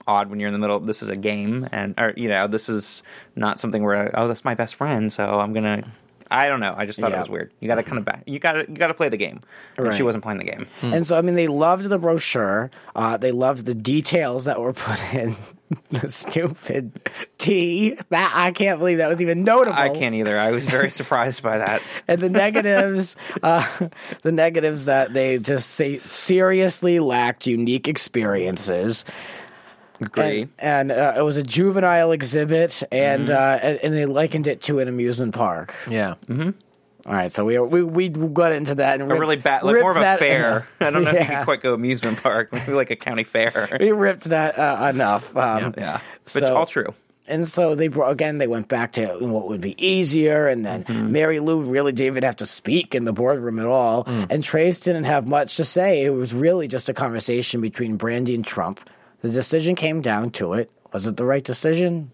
[0.08, 0.80] odd when you're in the middle.
[0.80, 3.04] This is a game, and or you know, this is
[3.36, 5.92] not something where oh, that's my best friend, so I'm gonna.
[6.34, 6.74] I don't know.
[6.76, 7.18] I just thought Yeah.
[7.18, 7.52] it was weird.
[7.60, 8.24] You got to kind of back.
[8.26, 9.40] You got to you got to play the game.
[9.78, 10.68] And she wasn't playing the game.
[10.82, 12.72] And so, I mean, they loved the brochure.
[12.96, 15.36] Uh, they loved the details that were put in.
[15.90, 16.92] the stupid
[17.40, 19.78] tea That I can't believe that was even notable.
[19.78, 20.38] I can't either.
[20.38, 21.82] I was very surprised by that.
[22.08, 23.68] and the negatives, uh,
[24.22, 29.04] the negatives that they just say seriously lacked unique experiences.
[30.04, 30.42] Agree.
[30.60, 33.34] And, and uh, it was a juvenile exhibit, and Mm-hmm.
[33.34, 35.74] uh, and, and they likened it to an amusement park.
[35.90, 36.16] Yeah.
[37.06, 39.84] All right, so we we we got into that and a really bad, like ripped
[39.84, 40.68] more of a that- fair.
[40.80, 41.38] I don't know if you Yeah.
[41.40, 43.76] could quite go amusement park, maybe like a county fair.
[43.78, 45.36] We ripped that uh, enough.
[45.36, 46.00] Um, yeah,
[46.34, 46.94] but so- all true.
[47.26, 48.38] And so they brought again.
[48.38, 51.14] They went back to what would be easier, and then Mm-hmm.
[51.16, 54.04] Marilu really didn't even have to speak in the boardroom at all.
[54.04, 54.28] Mm.
[54.30, 56.04] And Trace didn't have much to say.
[56.04, 58.82] It was really just a conversation between Brande and Trump.
[59.24, 60.70] The decision came down to it.
[60.92, 62.12] Was it the right decision?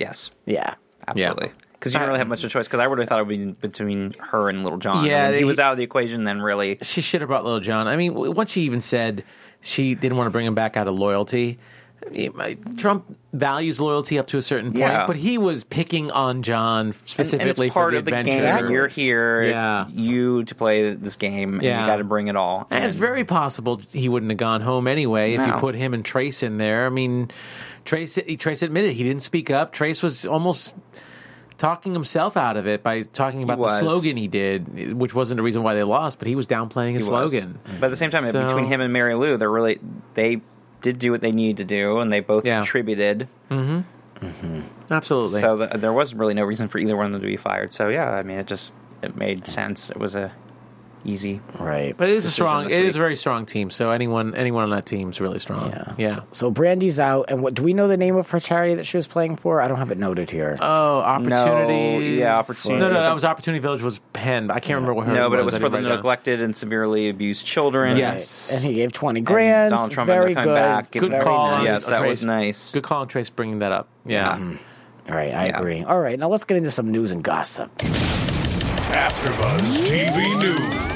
[0.00, 0.74] Yes, Yeah.
[1.06, 1.52] absolutely.
[1.74, 2.66] Because you don't really have much of a choice.
[2.66, 5.04] Because I would have thought it would be between her and Little Jon.
[5.04, 6.24] Yeah, When he they- was out of the equation.
[6.24, 7.86] Then really, She should have brought Little Jon.
[7.86, 9.22] I mean, w- once she even said
[9.60, 11.58] she didn't want to bring him back out of loyalty.
[12.06, 15.06] I mean, my- Trump values loyalty up to a certain point, Yeah.
[15.06, 18.62] but he was picking on Jon specifically and it's part for the of the adventure.
[18.66, 18.70] game.
[18.72, 19.86] You're here, Yeah.
[19.92, 21.80] you to play this game, and Yeah.
[21.82, 22.66] you got to bring it all.
[22.70, 26.04] And it's very possible he wouldn't have gone home anyway if you put him and
[26.04, 26.86] Trace in there.
[26.86, 27.30] I mean,
[27.84, 29.72] Trace Trace admitted he didn't speak up.
[29.72, 30.74] Trace was almost
[31.58, 35.42] talking himself out of it by talking about the slogan he did, which wasn't the
[35.42, 37.30] reason why they lost, but he was downplaying his He was.
[37.30, 37.58] slogan.
[37.78, 39.78] But at the same time, So- between him and Marilu, they're really
[40.14, 40.40] they
[40.80, 42.60] did do what they needed to do, and they both Yeah.
[42.60, 43.28] contributed.
[43.50, 44.26] Mm-hmm.
[44.26, 44.60] Mm-hmm.
[44.90, 45.40] Absolutely.
[45.40, 47.72] So th there was really no reason for either one of them to be fired.
[47.72, 48.72] So yeah, I mean, it just
[49.02, 49.88] it made sense.
[49.90, 50.32] It was a
[51.04, 51.40] easy.
[51.58, 51.94] Right.
[51.96, 52.64] but it is a strong.
[52.64, 52.96] this It is week.
[52.96, 53.70] a very strong team.
[53.70, 55.70] So anyone anyone on that team is really strong.
[55.70, 55.94] yeah.
[55.98, 56.18] Yeah.
[56.32, 58.96] So Brande's out, and what do we know the name of her charity that she
[58.96, 59.60] was playing for?
[59.60, 60.58] I don't have it noted here.
[60.60, 62.16] Oh, opportunity.
[62.16, 62.80] yeah, Opportunity.
[62.80, 64.50] No, no, that was Opportunity Village was penned.
[64.52, 65.54] I can't remember what her No, but it was.
[65.54, 65.96] was for the didn't write it down.
[65.98, 67.96] neglected and severely abused children.
[67.96, 68.52] Yes.
[68.52, 69.70] and he gave twenty And grand.
[69.70, 70.54] Donald Trump very ended up good.
[70.54, 70.90] back.
[70.92, 71.50] Good very call.
[71.50, 71.64] nice.
[71.64, 72.08] Yes, that Trace.
[72.08, 72.70] was nice.
[72.70, 73.88] Good call on Trace bringing that up.
[74.04, 74.34] Yeah.
[74.36, 74.56] Mm-hmm.
[75.08, 75.58] All right, I Yeah.
[75.58, 75.82] agree.
[75.82, 77.76] All right, now let's get into some news and gossip.
[78.90, 80.89] AfterBuzz TV News.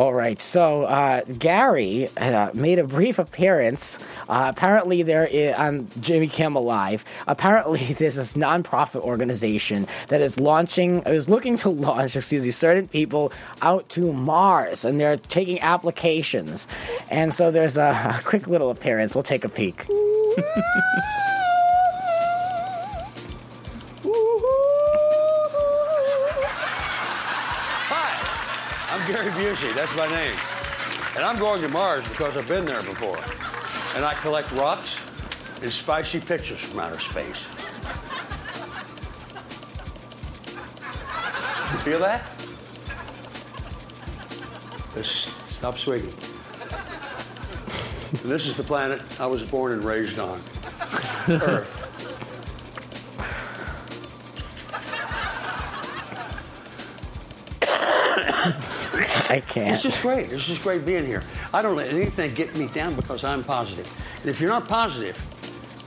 [0.00, 3.98] All right, so uh, Gary uh, made a brief appearance.
[4.30, 5.28] Uh, apparently, there
[5.58, 7.04] on Jimmy Kimmel Live.
[7.26, 12.88] Apparently, there's this nonprofit organization that is launching, is looking to launch, excuse me, certain
[12.88, 13.30] people
[13.60, 16.66] out to Mars, and they're taking applications.
[17.10, 19.14] And so there's a, a quick little appearance.
[19.14, 19.84] We'll take a peek.
[29.12, 29.74] Gary Busey.
[29.74, 30.36] That's my name.
[31.16, 33.18] And I'm going to Mars because I've been there before.
[33.96, 35.00] And I collect rocks
[35.60, 37.48] and spicy pictures from outer space.
[41.72, 42.22] You feel that?
[45.02, 46.14] Stop swinging.
[48.22, 50.40] this is the planet I was born and raised on.
[51.28, 51.79] Earth.
[59.30, 59.72] I can't.
[59.72, 60.32] It's just great.
[60.32, 61.22] It's just great being here.
[61.54, 63.88] I don't let anything get me down because I'm positive.
[64.20, 65.16] And if you're not positive,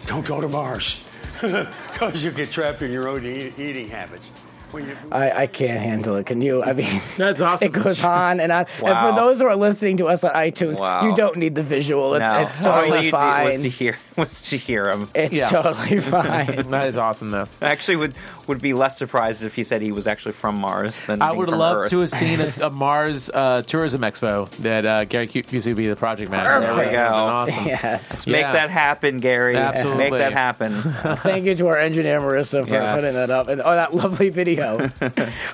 [0.06, 1.04] don't go to Mars
[1.42, 4.30] because you get trapped in your own e- eating habits.
[4.74, 6.26] When you, I, I can't handle it.
[6.26, 6.64] Can you?
[6.64, 7.66] I mean, That's awesome.
[7.68, 8.66] It goes on and on.
[8.84, 11.06] And for those who are listening to us on iTunes, Wow.
[11.08, 12.16] you don't need the visual.
[12.16, 13.46] It's no, it's all totally you fine.
[13.54, 15.10] was to hear was to hear him.
[15.14, 15.50] it's Yeah.
[15.50, 16.70] totally fine.
[16.72, 17.46] That is awesome, though.
[17.62, 18.16] I actually would
[18.48, 21.48] would be less surprised if he said he was actually from Mars than I would
[21.48, 21.90] have from loved Earth.
[21.92, 25.88] to have seen a, a Mars uh, tourism expo that uh, Gary Busey would be
[25.88, 26.74] the project manager.
[26.76, 27.04] There we go.
[27.04, 27.66] Awesome.
[27.68, 28.26] yes.
[28.28, 28.54] Make Yeah.
[28.54, 29.56] that happen, Gary.
[29.56, 30.10] Absolutely.
[30.10, 30.74] Make that happen.
[31.18, 32.96] Thank you to our engineer Marissa for Yes.
[32.96, 34.63] putting that up and oh that lovely video.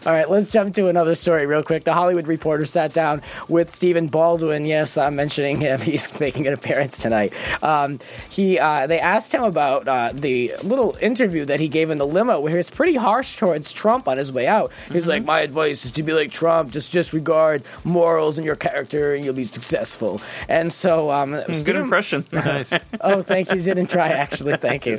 [0.05, 1.83] All right, let's jump to another story real quick.
[1.83, 4.65] The Hollywood Reporter sat down with Stephen Baldwin.
[4.65, 5.79] Yes, I'm mentioning him.
[5.89, 7.33] He's making an appearance tonight.
[7.63, 7.99] Um,
[8.29, 12.07] he uh, they asked him about uh, the little interview that he gave in the
[12.07, 14.71] limo where he was pretty harsh towards Trump on his way out.
[14.91, 15.09] He's Mm-hmm.
[15.09, 16.71] like, "My advice is to be like Trump.
[16.71, 21.81] Just disregard morals and your character, and you'll be successful." And so, um, Good Stephen-
[21.83, 22.25] impression.
[22.49, 22.71] Nice.
[23.01, 23.61] Oh, thank you.
[23.61, 24.55] Didn't try actually.
[24.57, 24.97] Thank you.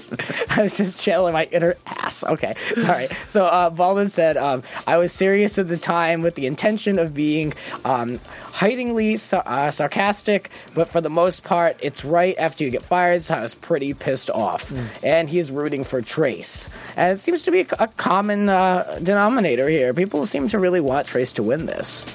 [0.51, 2.23] I was just chilling my inner ass.
[2.25, 3.09] Okay, sorry.
[3.29, 7.13] So uh, Alden said, um, "I was serious at the time with the intention of
[7.13, 8.21] being um,
[8.53, 13.25] heighteningly sa- uh, sarcastic, but for the most part, it's right after you get fired.
[13.25, 14.73] So I was pretty pissed off."
[15.03, 19.69] And he's rooting for Trace, and it seems to be a, a common uh, denominator
[19.69, 19.93] here.
[19.93, 22.07] People seem to really want Trace to win this.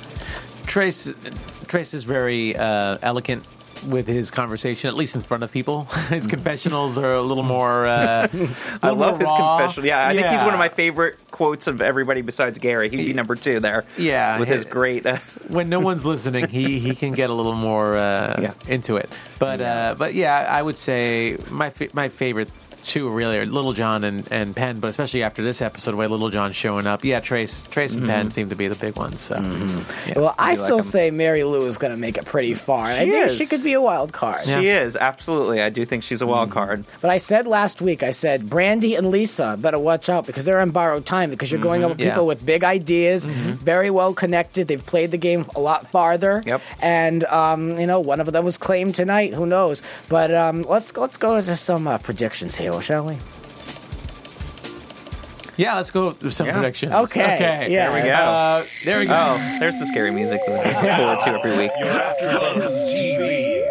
[0.65, 1.13] Trace
[1.67, 3.43] Trace is very uh, elegant
[3.83, 5.85] with his conversation, at least in front of people.
[6.09, 7.85] His confessionals are a little more.
[7.87, 9.57] Uh, I little love more his raw.
[9.57, 9.85] confession.
[9.85, 12.89] Yeah, I think he's one of my favorite quotes of everybody besides Gary.
[12.89, 13.85] He'd be number two there.
[13.97, 15.05] Yeah, with his great.
[15.05, 15.17] Uh,
[15.49, 18.53] when no one's listening, he, he can get a little more uh, Yeah.
[18.67, 19.09] into it.
[19.39, 22.51] But uh, but yeah, I would say my fa- my favorite
[22.85, 24.79] two really are Little Jon and, and Penn.
[24.79, 28.31] But especially after this episode, where Little Jon showing up, yeah, Trace Trace and Penn
[28.31, 29.21] seem to be the big ones.
[29.21, 29.35] So
[30.07, 30.13] yeah.
[30.15, 30.83] Well, I still him.
[30.83, 32.85] say Marilu is going to make it pretty far.
[32.85, 33.37] I She think is.
[33.37, 34.43] she could be a wild card.
[34.45, 35.61] She is absolutely.
[35.61, 36.85] I do think she's a wild card.
[37.01, 40.59] But I said last week, I said Brande and Lisa better watch out because they're
[40.59, 42.11] on borrowed time because you're going up with Yeah.
[42.11, 44.67] people with big ideas, very well connected.
[44.67, 46.43] They've played the game a lot farther.
[46.45, 46.61] Yep.
[46.81, 49.33] And um, you know, one of them was claimed tonight.
[49.33, 49.81] Who knows?
[50.09, 53.17] But um, let's let's go into some uh, predictions here, shall we?
[55.57, 56.53] yeah, let's go through some Yeah.
[56.53, 56.91] predictions.
[56.93, 57.89] Okay, okay, yeah.
[57.89, 58.13] There we go.
[58.15, 59.13] Uh, there we go.
[59.15, 61.71] Oh, there's the scary music that I look forward to every week.
[61.79, 63.65] Your AfterBuzz TV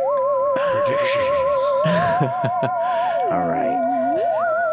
[0.56, 1.60] predictions.
[3.30, 3.72] All right.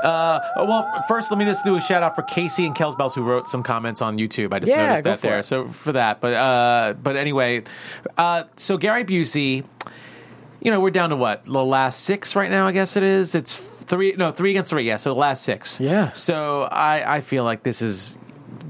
[0.04, 3.14] Oh, well, first, let me just do a shout out for Casey and Kels Bells
[3.16, 4.54] who wrote some comments on YouTube.
[4.54, 5.40] I just Yeah, noticed that there.
[5.40, 5.44] it.
[5.44, 7.64] So for that, but uh, but anyway,
[8.18, 9.64] uh, so Gary Busey,
[10.62, 12.68] you know, we're down to what the last six right now.
[12.68, 13.36] I guess it is.
[13.36, 14.88] It's three, no, three against three.
[14.88, 15.80] Yeah, so the last six.
[15.80, 16.14] Yeah.
[16.14, 18.18] So I I feel like this is.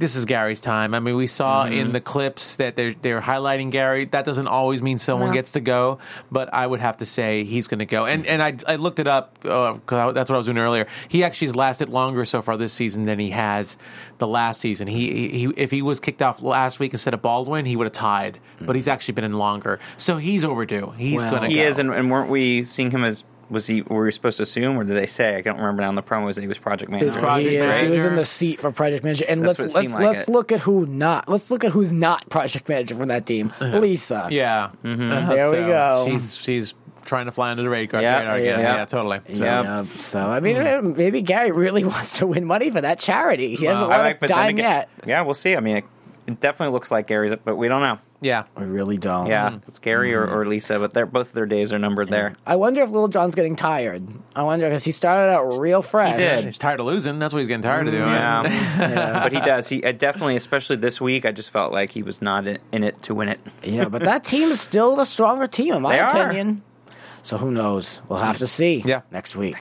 [0.01, 0.93] This is Gary's time.
[0.95, 1.73] I mean, we saw Mm-hmm.
[1.73, 4.05] in the clips that they're they're highlighting Gary.
[4.05, 5.33] That doesn't always mean someone No.
[5.35, 5.99] gets to go,
[6.31, 8.05] but I would have to say he's going to go.
[8.05, 10.87] And and I I looked it up because that's what I was doing earlier.
[11.07, 13.77] He actually has lasted longer so far this season than he has
[14.17, 14.87] the last season.
[14.87, 17.93] He he if he was kicked off last week instead of Baldwin, he would have
[17.93, 18.39] tied.
[18.59, 20.93] But he's actually been in longer, so he's overdue.
[20.97, 21.53] He's Well- going to go.
[21.53, 21.69] He go.
[21.69, 23.23] is, and, and weren't we seeing him as?
[23.51, 23.81] Was he?
[23.83, 25.35] Were we supposed to assume, or did they say?
[25.35, 27.11] I don't remember now in the promos that he was project manager.
[27.19, 29.93] project he, is, he was in the seat for project manager, and That's let's let's
[29.93, 30.31] like let's it.
[30.31, 31.27] look at who not.
[31.27, 33.51] Let's look at who's not project manager from that team.
[33.59, 34.29] Lisa.
[34.31, 34.71] yeah.
[34.83, 35.11] Mm-hmm.
[35.11, 36.07] Uh, There we go.
[36.09, 36.73] She's she's
[37.03, 38.01] trying to fly under the radar.
[38.01, 38.59] Yeah, radar again.
[38.61, 38.75] yeah.
[38.77, 39.19] yeah, totally.
[39.33, 39.85] So, Yeah.
[39.95, 40.93] So I mean, Hmm.
[40.93, 43.55] maybe Gary really wants to win money for that charity.
[43.55, 44.89] He hasn't won like- a dime again- yet.
[45.05, 45.55] Yeah, we'll see.
[45.55, 45.85] I mean, it,
[46.27, 47.99] it definitely looks like Gary's, but we don't know.
[48.21, 48.43] Yeah.
[48.55, 49.27] I really don't.
[49.27, 52.35] Yeah, it's Gary or, or Lisa, but they're both their days are numbered there.
[52.45, 54.07] I wonder if Little Jon's getting tired.
[54.35, 56.17] I wonder because he started out real fresh.
[56.17, 56.45] He did.
[56.45, 57.17] He's tired of losing.
[57.19, 58.03] That's what he's getting tired of doing.
[58.11, 59.19] Yeah.
[59.23, 59.67] but he does.
[59.67, 62.83] He uh, definitely, especially this week, I just felt like he was not in, in
[62.83, 63.39] it to win it.
[63.63, 66.21] Yeah, but that team is still the stronger team, in my They are.
[66.29, 66.61] opinion.
[67.23, 68.01] So who knows?
[68.07, 68.81] We'll have to see.
[68.85, 69.01] Yeah.
[69.11, 69.57] Next week.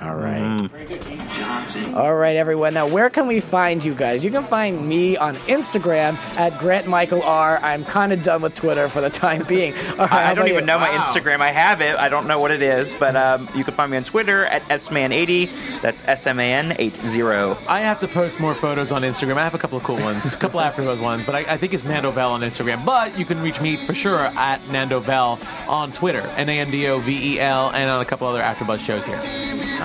[0.00, 0.08] Next week.
[0.08, 0.70] All right.
[0.70, 1.94] Very good, King Johnson.
[1.94, 2.74] All right, everyone.
[2.74, 4.24] Now, where can we find you guys?
[4.24, 7.58] You can find me on Instagram at Grant Michael R.
[7.58, 9.72] I'm kind of done with Twitter for the time being.
[9.92, 10.66] All right, how I, I don't even you?
[10.66, 11.02] know my Wow.
[11.02, 11.40] Instagram.
[11.40, 11.96] I have it.
[11.96, 14.62] I don't know what it is, but um, you can find me on Twitter at
[14.68, 15.80] sman80.
[15.82, 17.58] That's sman80.
[17.68, 19.36] I have to post more photos on Instagram.
[19.36, 21.56] I have a couple of cool ones, a couple after those ones, but I, I
[21.56, 22.84] think it's Nando Bell on Instagram.
[22.84, 25.38] But you can reach me for sure at Nando Bell
[25.68, 28.42] on Twitter, N A N D O V E L, and on a couple other
[28.42, 29.20] AfterBuzz shows here.